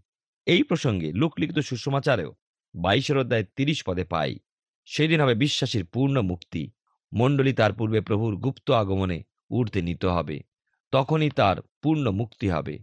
এই 0.45 0.63
প্রসঙ্গে 0.63 1.11
লোকলিখিত 1.11 1.59
সুসমাচারেও 1.59 2.35
বাইশের 2.75 3.17
অধ্যায় 3.17 3.45
তিরিশ 3.55 3.83
পদে 3.83 4.03
পাই, 4.03 4.39
সেদিন 4.85 5.21
হবে 5.21 5.35
বিশ্বাসীর 5.35 5.85
পূর্ণ 5.85 6.21
মুক্তি। 6.21 6.71
মণ্ডলী 7.13 7.53
তার 7.53 7.73
পূর্বে 7.73 8.01
প্রভুর 8.01 8.35
গুপ্ত 8.35 8.71
আগমনে 8.71 9.23
ঊর্ধ্বে 9.49 9.81
নিতে 9.81 10.07
হবে। 10.07 10.39
তখনই 10.91 11.29
তার 11.29 11.57
পূর্ণ 11.81 12.11
মুক্তি 12.11 12.49
হবে। 12.49 12.79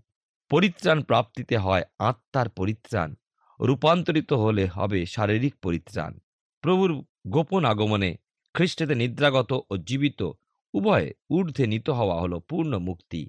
পরিত্রাণ 0.50 1.02
প্রাপ্তিতে 1.02 1.56
হয় 1.56 1.82
আত্মার 1.98 2.48
পরিত্রাণ। 2.48 3.14
রূপান্তরিত 3.60 4.32
হলে 4.32 4.66
হবে 4.66 5.06
শারীরিক 5.06 5.54
পরিত্রাণ। 5.62 6.18
প্রভুর 6.60 7.04
গোপন 7.28 7.64
আগমনে 7.64 8.16
খ্রিস্টেতে 8.54 8.94
নিদ্রাগত 8.94 9.60
ও 9.70 9.76
জীবিত 9.76 10.30
উভয়ে 10.74 11.14
ঊর্ধ্বে 11.30 11.66
নিত 11.66 11.90
হওয়া 11.90 12.20
হলো 12.20 12.40
পূর্ণ 12.40 12.78
মুক্তি। 12.78 13.28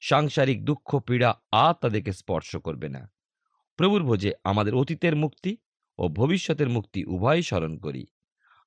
সাংসারিক 0.00 0.64
দুঃখ, 0.64 0.98
পীড়া 0.98 1.40
আর 1.52 1.74
তাদেরকে 1.80 2.12
স্পর্শ 2.12 2.56
করবে 2.56 2.88
না। 2.88 3.12
প্রভুর 3.76 4.02
ভোজে 4.02 4.32
আমাদের 4.44 4.74
অতীতের 4.74 5.16
মুক্তি 5.16 5.56
ও 5.98 6.08
ভবিষ্যতের 6.08 6.68
মুক্তি 6.68 7.04
উভয়ই 7.04 7.42
স্মরণ 7.42 7.78
করি। 7.78 8.06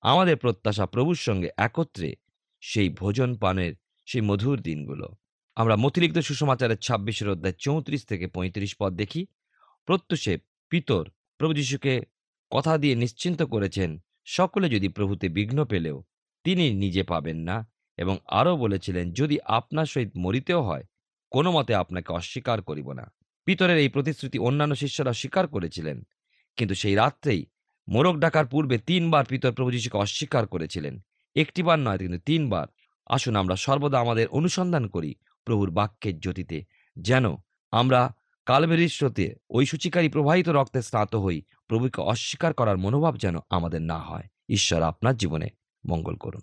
আমাদের 0.01 0.38
প্রত্যাশা 0.38 0.86
প্রভুর 0.86 1.15
সঙ্গে 1.15 1.49
একত্রে 1.58 2.15
সেই 2.62 2.89
ভোজন 2.89 3.36
পানের 3.36 3.73
সেই 4.06 4.21
মধুর 4.21 4.62
দিনগুলো। 4.62 5.15
আমরা 5.56 5.75
মতিরিক্ত 5.75 6.17
সুসমাচারের 6.17 6.77
ছাব্বিশের 6.77 7.29
অধ্যায় 7.29 7.56
চৌত্রিশ 7.60 8.06
থেকে 8.06 8.27
পঁয়ত্রিশ 8.27 8.75
পদ 8.79 8.93
দেখি। 8.93 9.25
প্রত্যুষে 9.86 10.38
পিতর 10.69 11.10
প্রভু 11.38 11.53
যিশুকে 11.53 12.01
কথা 12.51 12.77
দিয়ে 12.77 12.95
নিশ্চিন্ত 12.95 13.43
করেছেন 13.43 13.97
সকলে 14.25 14.69
যদি 14.69 14.88
প্রভুতে 14.88 15.29
বিঘ্ন 15.29 15.65
পেলেও 15.65 16.03
তিনি 16.43 16.73
নিজে 16.73 17.03
পাবেন 17.03 17.38
না 17.38 17.67
এবং 17.97 18.17
আরও 18.27 18.57
বলেছিলেন, 18.57 19.12
যদি 19.12 19.38
আপনার 19.45 19.86
সহিত 19.86 20.12
মরিতেও 20.17 20.62
হয়, 20.62 20.83
কোনো 21.31 21.51
মতে 21.51 21.75
আপনাকে 21.75 22.13
অস্বীকার 22.13 22.62
করিব 22.62 22.91
না। 22.91 23.13
পিতরের 23.45 23.77
এই 23.77 23.89
প্রতিশ্রুতি 23.89 24.39
অন্যান্য 24.39 24.75
শিষ্যরা 24.75 25.13
স্বীকার 25.13 25.47
করেছিলেন। 25.47 26.03
কিন্তু 26.57 26.75
সেই 26.75 26.95
রাত্রেই 26.95 27.45
মোরগ 27.88 28.19
ডাকার 28.19 28.45
পূর্বে 28.45 28.77
তিনবার 28.77 29.25
পিতর 29.25 29.51
প্রভু 29.51 29.71
অস্বীকার 29.93 30.47
করেছিলেন। 30.47 30.99
একটিবার 31.36 31.79
নয়, 31.79 31.97
কিন্তু 31.97 32.19
তিনবার। 32.19 32.67
আসুন 33.05 33.36
আমরা 33.36 33.55
সর্বদা 33.55 33.99
আমাদের 33.99 34.27
অনুসন্ধান 34.27 34.88
করি 34.88 35.15
প্রভুর 35.45 35.71
বাক্যের 35.71 36.19
জ্যোতিতে, 36.19 36.63
যেন 36.97 37.36
আমরা 37.71 38.13
কালবেরির 38.45 38.89
স্রোতে 38.89 39.36
ওই 39.49 39.65
সূচিকারী 39.65 40.10
প্রবাহিত 40.10 40.49
রক্তে 40.49 40.82
স্নাত 40.82 41.15
হই, 41.15 41.41
প্রভুকে 41.67 42.01
অস্বীকার 42.01 42.53
করার 42.53 42.77
মনোভাব 42.77 43.17
যেন 43.17 43.36
আমাদের 43.49 43.82
না 43.82 43.99
হয়। 43.99 44.23
ঈশ্বর 44.49 44.82
আপনার 44.82 45.17
জীবনে 45.17 45.49
মঙ্গল 45.89 46.15
করুন। 46.15 46.41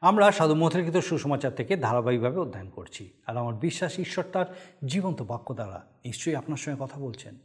আমরা 0.00 0.32
সাধু 0.32 0.54
মথলিখিত 0.54 0.96
সুসমাচার 0.96 1.54
থেকে 1.54 1.76
ধারাবাহিকভাবে 1.76 2.38
অধ্যয়ন 2.38 2.70
করছি। 2.70 3.12
আর 3.26 3.36
আমার 3.36 3.54
বিশ্বাস 3.54 3.98
ঈশ্বর 3.98 4.24
তার 4.24 4.46
জীবন্ত 4.86 5.22
বাক্য 5.22 5.54
দ্বারা 5.54 5.86
নিশ্চয়ই 6.04 6.34
আপনার 6.34 6.56
সঙ্গে 6.56 6.84
কথা 6.84 7.00
বলছেন। 7.00 7.38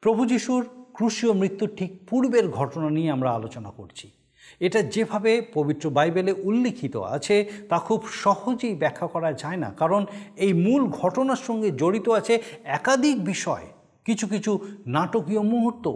প্রভু 0.00 0.26
যিশুর 0.26 0.68
ক্রুশীয় 0.92 1.32
মৃত্যুর 1.32 1.76
ঠিক 1.76 2.08
পূর্বের 2.08 2.48
ঘটনা 2.48 2.90
নিয়ে 2.90 3.10
আমরা 3.10 3.30
আলোচনা 3.30 3.70
করছি। 3.70 4.10
এটা 4.60 4.82
যেভাবে 4.82 5.32
পবিত্র 5.54 5.90
বাইবেলে 5.90 6.32
উল্লিখিত 6.32 6.96
আছে, 6.96 7.36
তা 7.68 7.78
খুব 7.78 8.00
সহজেই 8.08 8.74
ব্যাখ্যা 8.74 9.06
করা 9.06 9.32
যায় 9.32 9.56
না। 9.56 9.70
কারণ 9.70 10.06
এই 10.36 10.52
মূল 10.52 10.82
ঘটনার 10.90 11.36
সঙ্গে 11.36 11.70
জড়িত 11.70 12.08
আছে 12.08 12.34
একাধিক 12.64 13.24
বিষয়, 13.24 13.66
কিছু 14.04 14.26
কিছু 14.26 14.52
নাটকীয় 14.86 15.42
মুহূর্ত। 15.42 15.86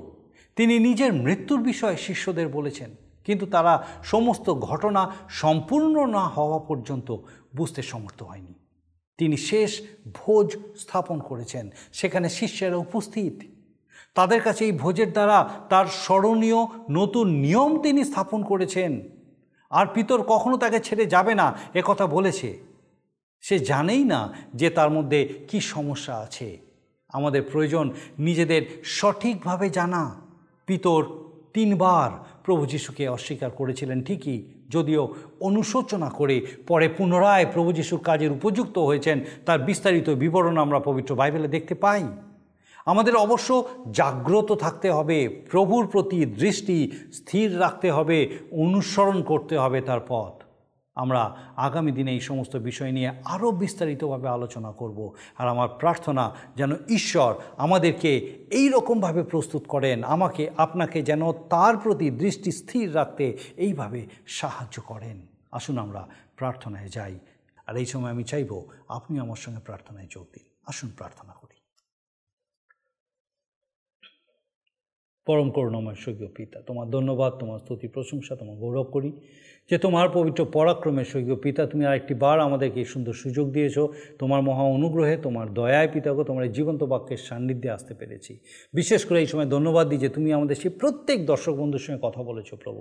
তিনি 0.57 0.79
নিজের 0.79 1.13
মৃত্যুর 1.13 1.61
বিষয়ে 1.61 1.97
শিষ্যদের 1.97 2.49
বলেছেন, 2.49 2.91
কিন্তু 3.25 3.47
তারা 3.47 3.87
সমস্ত 4.05 4.51
ঘটনা 4.51 5.03
সম্পূর্ণ 5.29 6.07
না 6.07 6.25
হওয়া 6.29 6.59
পর্যন্ত 6.59 7.17
বুঝতে 7.57 7.83
সমর্থ 7.83 8.23
হয়নি। 8.23 8.55
তিনি 9.19 9.37
শেষ 9.37 9.71
ভোজ 10.15 10.57
স্থাপন 10.79 11.19
করেছেন, 11.19 11.71
সেখানে 11.93 12.29
শিষ্যেরা 12.29 12.77
উপস্থিত। 12.77 13.35
তাদের 14.19 14.41
কাছে 14.43 14.65
এই 14.65 14.73
ভোজের 14.73 15.13
দ্বারা 15.13 15.51
তার 15.69 15.87
স্মরণীয় 15.87 16.61
নতুন 16.91 17.27
নিয়ম 17.29 17.83
তিনি 17.83 18.05
স্থাপন 18.05 18.43
করেছেন। 18.43 18.93
আর 19.71 19.87
পিতর 19.95 20.23
কখনো 20.23 20.57
তাকে 20.57 20.81
ছেড়ে 20.81 21.07
যাবে 21.07 21.35
না, 21.35 21.47
এ 21.75 21.83
কথা 21.85 22.07
বলেছে। 22.07 22.59
সে 23.41 23.59
জানেই 23.59 24.05
না 24.05 24.33
যে 24.55 24.71
তার 24.71 24.91
মধ্যে 24.91 25.21
কি 25.49 25.61
সমস্যা 25.61 26.15
আছে। 26.17 26.59
আমাদের 27.09 27.43
প্রয়োজন 27.43 27.93
নিজেদের 28.19 28.63
সঠিকভাবে 28.85 29.71
জানা। 29.71 30.21
পিতর 30.67 31.01
তিনবার 31.55 32.11
প্রভু 32.45 32.67
যিশুকে 32.67 33.09
অস্বীকার 33.09 33.51
করেছিলেন 33.51 34.03
ঠিকই, 34.03 34.39
যদিও 34.69 35.15
অনুশোচনা 35.41 36.11
করে 36.11 36.47
পরে 36.67 36.89
পুনরায় 36.89 37.47
প্রভু 37.55 37.73
যিশুর 37.73 38.01
কাজের 38.01 38.33
উপযুক্ত 38.33 38.79
হয়েছেন, 38.79 39.25
তার 39.47 39.59
বিস্তারিত 39.59 40.11
বিবরণ 40.11 40.57
আমরা 40.59 40.79
পবিত্র 40.79 41.15
বাইবেলে 41.15 41.49
দেখতে 41.49 41.75
পাই। 41.75 42.05
আমাদের 42.89 43.17
অবশ্য 43.17 43.69
জাগ্রত 43.93 44.53
থাকতে 44.53 44.91
হবে, 44.91 45.29
প্রভুর 45.51 45.87
প্রতি 45.87 46.27
দৃষ্টি 46.27 46.93
স্থির 47.13 47.61
রাখতে 47.61 47.91
হবে, 47.91 48.39
অনুসরণ 48.51 49.23
করতে 49.23 49.59
হবে 49.59 49.81
তার 49.81 50.01
পথ। 50.09 50.33
আমরা 50.95 51.37
আগামী 51.57 51.93
দিনে 51.93 52.13
এই 52.13 52.21
সমস্ত 52.21 52.57
বিষয় 52.57 52.93
নিয়ে 52.93 53.13
আরও 53.25 53.51
বিস্তারিতভাবে 53.51 54.29
আলোচনা 54.29 54.73
করব 54.73 55.13
আর 55.39 55.49
আমার 55.49 55.69
প্রার্থনা 55.69 56.35
যেন 56.57 56.71
ঈশ্বর 56.89 57.35
আমাদেরকে 57.57 58.17
এই 58.51 58.69
রকমভাবে 58.69 59.23
প্রস্তুত 59.23 59.67
করেন, 59.67 60.05
আমাকে, 60.05 60.51
আপনাকে 60.57 61.03
যেন 61.03 61.33
তার 61.33 61.77
প্রতি 61.77 62.11
দৃষ্টি 62.11 62.53
স্থির 62.53 62.97
রাখতে 62.97 63.39
এইভাবে 63.57 64.07
সাহায্য 64.27 64.83
করেন। 64.83 65.27
আসুন 65.53 65.79
আমরা 65.79 66.09
প্রার্থনায় 66.37 66.89
যাই। 66.89 67.19
আর 67.67 67.77
এই 67.77 67.87
সময় 67.87 68.11
আমি 68.11 68.25
চাইব 68.25 68.63
আপনি 68.89 69.19
আমার 69.19 69.37
সঙ্গে 69.37 69.61
প্রার্থনায় 69.61 70.07
যোগ 70.11 70.23
দিন। 70.23 70.45
আসুন 70.67 70.91
প্রার্থনা 70.97 71.33
করি। 71.33 71.48
পরম 75.29 75.49
করুণাময় 75.51 75.99
স্বর্গীয় 76.03 76.31
পিতা। 76.37 76.59
তোমার 76.69 76.87
ধন্যবাদ 76.97 77.33
তোমার 77.41 77.59
স্তুতি 77.65 77.89
প্রশংসা 77.95 78.33
তোমার 78.41 78.57
গৌরব 78.63 78.87
করি। 78.95 79.11
যে 79.71 79.79
তোমার 79.79 80.09
পবিত্র 80.15 80.45
পরাক্রমের 80.45 81.05
স্বর্গীয় 81.05 81.37
পিতা, 81.37 81.67
তুমি 81.67 81.87
আরেকটি 81.87 82.15
বার 82.15 82.41
আমাদেরকে 82.41 82.79
এই 82.81 82.85
সুন্দর 82.85 83.13
সুযোগ 83.13 83.51
দিয়েছ। 83.51 83.77
তোমার 84.19 84.43
মহা 84.43 84.63
অনুগ্রহে, 84.63 85.17
তোমার 85.17 85.55
দয়ায় 85.55 85.89
পিতাকে 85.93 86.25
তোমার 86.25 86.45
এই 86.45 86.53
জীবন্ত 86.53 86.83
বাক্যের 86.83 87.17
সান্নিধ্যে 87.17 87.71
আসতে 87.71 87.95
পেরেছি। 87.95 88.39
বিশেষ 88.75 89.05
করে 89.05 89.21
এই 89.21 89.27
সময় 89.27 89.47
ধন্যবাদ 89.47 89.89
দিই 89.89 89.99
যে 89.99 90.09
তুমি 90.09 90.33
আমাদের 90.33 90.57
সেই 90.57 90.71
প্রত্যেক 90.71 91.27
দর্শক 91.27 91.55
বন্ধুর 91.55 91.81
সঙ্গে 91.81 92.01
কথা 92.03 92.23
বলেছ 92.23 92.49
প্রভু 92.55 92.81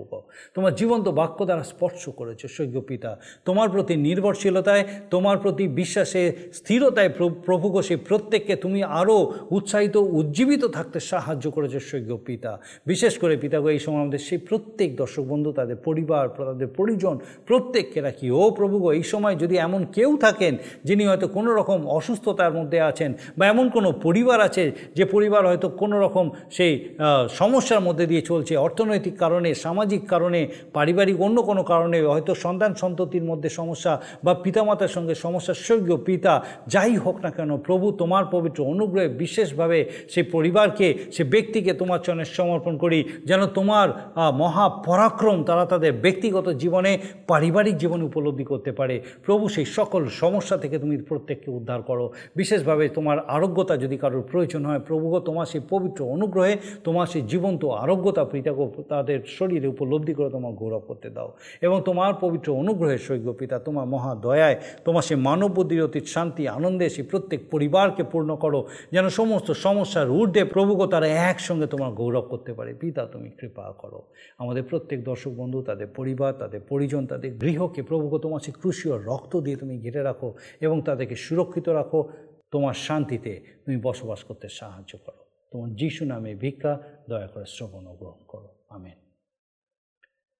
তোমার 0.54 0.74
জীবন্ত 0.74 1.08
বাক্য 1.08 1.44
দ্বারা 1.44 1.62
স্পর্শ 1.62 2.08
করেছ 2.08 2.46
স্বর্গীয় 2.46 2.80
পিতা। 2.80 3.10
তোমার 3.44 3.68
প্রতি 3.70 3.96
নির্ভরশীলতায়, 3.96 4.84
তোমার 5.10 5.38
প্রতি 5.38 5.68
বিশ্বাসে, 5.68 6.32
স্থিরতায় 6.52 7.10
প্রভুগ 7.46 7.80
সেই 7.80 7.96
প্রত্যেককে 7.96 8.56
তুমি 8.56 8.82
আরও 8.82 9.32
উৎসাহিত, 9.50 9.96
উজ্জীবিত 9.96 10.64
থাকতে 10.64 11.00
সাহায্য 11.00 11.50
করেছ 11.50 11.74
স্বর্গীয় 11.76 12.16
পিতা। 12.16 12.58
বিশেষ 12.86 13.18
করে 13.18 13.36
পিতাগো, 13.36 13.68
এই 13.68 13.78
সময় 13.78 14.00
আমাদের 14.00 14.18
সেই 14.18 14.38
প্রত্যেক 14.38 14.96
দর্শক 14.96 15.22
বন্ধু, 15.22 15.52
তাদের 15.52 15.76
পরিবার, 15.76 16.28
তাদের 16.28 16.68
পরিজন 16.78 17.16
প্রত্যেককে 17.48 18.00
রাখি। 18.06 18.26
ও 18.40 18.42
প্রভুগো 18.58 18.88
এই 18.98 19.04
সময় 19.12 19.36
যদি 19.42 19.54
এমন 19.66 19.80
কেউ 19.96 20.10
থাকেন, 20.24 20.52
যিনি 20.88 21.02
হয়তো 21.10 21.26
কোনো 21.36 21.50
রকম 21.58 21.78
অসুস্থতার 21.98 22.52
মধ্যে 22.58 22.78
আছেন 22.90 23.10
বা 23.38 23.44
এমন 23.52 23.66
কোনো 23.76 23.88
পরিবার 24.04 24.38
আছে, 24.48 24.64
যে 24.98 25.04
পরিবার 25.14 25.42
হয়তো 25.50 25.68
কোনো 25.82 25.96
রকম 26.04 26.26
সেই 26.56 26.72
সমস্যার 27.40 27.84
মধ্যে 27.86 28.04
দিয়ে 28.10 28.22
চলছে, 28.30 28.52
অর্থনৈতিক 28.66 29.14
কারণে, 29.22 29.50
সামাজিক 29.64 30.02
কারণে, 30.12 30.40
পারিবারিক 30.76 31.18
অন্য 31.26 31.38
কোনো 31.50 31.62
কারণে, 31.72 31.98
হয়তো 32.14 32.32
সন্তান 32.44 32.72
সন্ততির 32.82 33.24
মধ্যে 33.30 33.48
সমস্যা 33.60 33.92
বা 34.24 34.32
পিতামাতার 34.44 34.94
সঙ্গে 34.96 35.14
সমস্যা, 35.24 35.54
স্বর্গীয় 35.64 35.98
পিতা, 36.08 36.32
যাই 36.74 36.94
হোক 37.04 37.16
না 37.24 37.30
কেন, 37.36 37.50
প্রভু 37.66 37.86
তোমার 38.00 38.24
পবিত্র 38.34 38.60
অনুগ্রহে 38.72 39.08
বিশেষভাবে 39.22 39.78
সেই 40.12 40.26
পরিবারকে, 40.34 40.88
সে 41.14 41.22
ব্যক্তিকে 41.34 41.72
তোমার 41.80 42.00
চরণে 42.04 42.26
সমর্পণ 42.38 42.74
করি, 42.82 42.98
যেন 43.28 43.42
তোমার 43.58 43.88
মহাপরাক্রম 44.42 45.38
তারা 45.48 45.64
তাদের 45.72 45.92
ব্যক্তিগত 46.04 46.46
জীবনে 46.62 46.67
পারিবারিক 47.26 47.76
জীবনে 47.76 48.04
উপলব্ধি 48.04 48.44
করতে 48.44 48.72
পারে। 48.72 49.02
প্রভু, 49.24 49.48
সেই 49.48 49.64
সকল 49.64 50.08
সমস্যা 50.08 50.56
থেকে 50.56 50.78
তুমি 50.78 50.96
প্রত্যেককে 50.96 51.50
উদ্ধার 51.50 51.82
করো। 51.82 52.12
বিশেষভাবে 52.36 52.88
তোমার 52.88 53.26
আরোগ্যতা 53.28 53.76
যদি 53.76 53.96
কারোর 53.96 54.22
প্রয়োজন 54.22 54.66
হয় 54.66 54.78
প্রভুগ 54.78 55.18
তোমার 55.18 55.46
সেই 55.46 55.60
পবিত্র 55.68 56.04
অনুগ্রহে 56.04 56.56
তোমার 56.84 57.06
সেই 57.06 57.22
জীবন্ত 57.22 57.64
আরোগ্যতা 57.64 58.24
পিতাকে 58.24 58.82
তাদের 58.88 59.20
শরীরে 59.26 59.68
উপলব্ধি 59.68 60.14
করে 60.14 60.30
তোমার 60.30 60.52
গৌরব 60.52 60.78
করতে 60.78 61.10
দাও। 61.10 61.32
এবং 61.62 61.82
তোমার 61.84 62.14
পবিত্র 62.20 62.56
অনুগ্রহের 62.56 62.98
সৈক্য 62.98 63.32
পিতা, 63.32 63.58
তোমার 63.58 63.86
মহা 63.86 64.14
দয়ায় 64.14 64.56
তোমার 64.84 65.02
সেই 65.02 65.16
মানব 65.16 65.50
বুদ্ধির 65.52 65.82
অতীত 65.82 66.04
শান্তি, 66.04 66.48
আনন্দে 66.48 66.88
সেই 66.88 67.04
প্রত্যেক 67.04 67.40
পরিবারকে 67.50 68.02
পূর্ণ 68.02 68.36
করো, 68.36 68.68
যেন 68.92 69.08
সমস্ত 69.08 69.50
সমস্যার 69.50 70.10
ঊর্ধ্বে 70.10 70.44
প্রভুগ 70.44 70.86
তারা 70.86 71.06
একসঙ্গে 71.06 71.66
তোমার 71.66 71.90
গৌরব 71.90 72.20
করতে 72.20 72.52
পারে। 72.52 72.74
পিতা, 72.74 73.06
তুমি 73.06 73.30
কৃপা 73.38 73.72
করো। 73.78 74.02
আমাদের 74.38 74.62
প্রত্যেক 74.62 75.04
দর্শক 75.04 75.30
বন্ধু, 75.36 75.62
তাদের 75.62 75.86
পরিবার, 75.86 76.32
তাদের 76.32 76.57
পরিজন, 76.60 77.06
তাদের 77.06 77.34
গৃহকে। 77.34 77.82
প্রভুগ 77.82 78.18
তোমার 78.18 78.40
সে 78.40 78.52
ক্রুশীয় 78.52 79.04
রক্ত 79.04 79.36
দিয়ে 79.36 79.56
তুমি 79.56 79.78
ঘিরে 79.78 80.02
রাখো 80.02 80.34
এবং 80.60 80.82
তাদেরকে 80.82 81.16
সুরক্ষিত 81.16 81.68
রাখো। 81.68 82.08
তোমার 82.50 82.74
শান্তিতে 82.74 83.40
তুমি 83.64 83.80
বসবাস 83.82 84.24
করতে 84.24 84.48
সাহায্য 84.48 84.98
করো। 84.98 85.24
তোমার 85.52 85.74
যিশু 85.74 86.04
নামে 86.04 86.34
ভিক্ষা, 86.34 86.82
দয়া 87.08 87.26
করে 87.26 87.44
শ্রবণ 87.48 87.84
গ্রহণ 87.84 88.24
করো। 88.28 88.48
আমেন। 88.68 88.96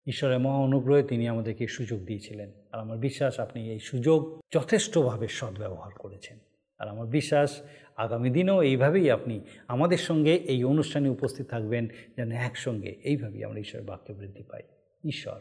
ঈশ্বরের 0.06 0.38
মহা 0.38 0.56
অনুগ্রহে 0.56 1.02
তিনি 1.02 1.28
আমাদেরকে 1.28 1.66
সুযোগ 1.66 2.00
দিয়েছিলেন। 2.04 2.52
আর 2.72 2.80
আমার 2.80 2.98
বিশ্বাস, 2.98 3.40
আপনি 3.40 3.70
এই 3.70 3.78
সুযোগ 3.78 4.40
যথেষ্টভাবে 4.54 5.28
সদ্ব্যবহার 5.28 5.92
করেছেন। 5.92 6.38
আর 6.78 6.88
আমার 6.88 7.06
বিশ্বাস, 7.06 7.62
আগামী 7.96 8.30
দিনেও 8.30 8.62
এইভাবেই 8.62 9.10
আপনি 9.10 9.40
আমাদের 9.68 9.98
সঙ্গে 9.98 10.34
এই 10.34 10.64
অনুষ্ঠানে 10.64 11.08
উপস্থিত 11.08 11.46
থাকবেন, 11.46 11.88
যেন 12.16 12.32
একসঙ্গে 12.32 12.88
এইভাবেই 12.88 13.44
আমরা 13.44 13.60
ঈশ্বরের 13.60 13.86
বাক্য 13.86 14.12
বৃদ্ধি 14.12 14.42
পাই। 14.42 14.62
ঈশ্বর 15.04 15.40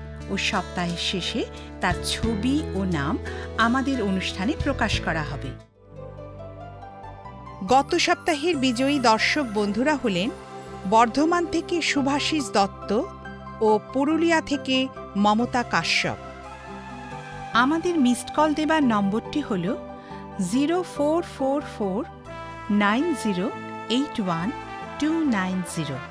ও 0.31 0.33
সপ্তাহের 0.49 1.01
শেষে 1.11 1.41
তার 1.81 1.95
ছবি 2.05 2.55
ও 2.75 2.79
নাম 2.97 3.17
আমাদের 3.57 3.97
অনুষ্ঠানে 4.01 4.53
প্রকাশ 4.63 4.93
করা 5.05 5.23
হবে। 5.23 5.51
গত 7.67 7.91
সপ্তাহের 7.95 8.55
বিজয়ী 8.57 8.97
দর্শক 8.99 9.45
বন্ধুরা 9.53 9.95
হলেন 10.03 10.29
বর্ধমান 10.89 11.43
থেকে 11.45 11.75
সুভাষিস 11.81 12.45
দত্ত 12.51 12.91
ও 13.61 13.69
পুরুলিয়া 13.93 14.39
থেকে 14.41 14.75
মমতা 15.15 15.63
কাশ্যপ। 15.63 16.19
আমাদের 17.53 17.95
মিসড 17.99 18.29
কল 18.35 18.49
দেবার 18.53 18.81
নম্বরটি 18.83 19.41
হল 19.49 19.65
zero 20.51 20.77
four 20.93 21.21
four 21.35 21.59
four 21.77 22.01
nine 22.83 23.05
zero 23.23 23.45
eight 23.89 24.15
one 24.21 24.47
two 24.99 25.09
nine 25.37 25.57
zero. 25.75 26.10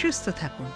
সুস্থ 0.00 0.24
থাকুন। 0.40 0.70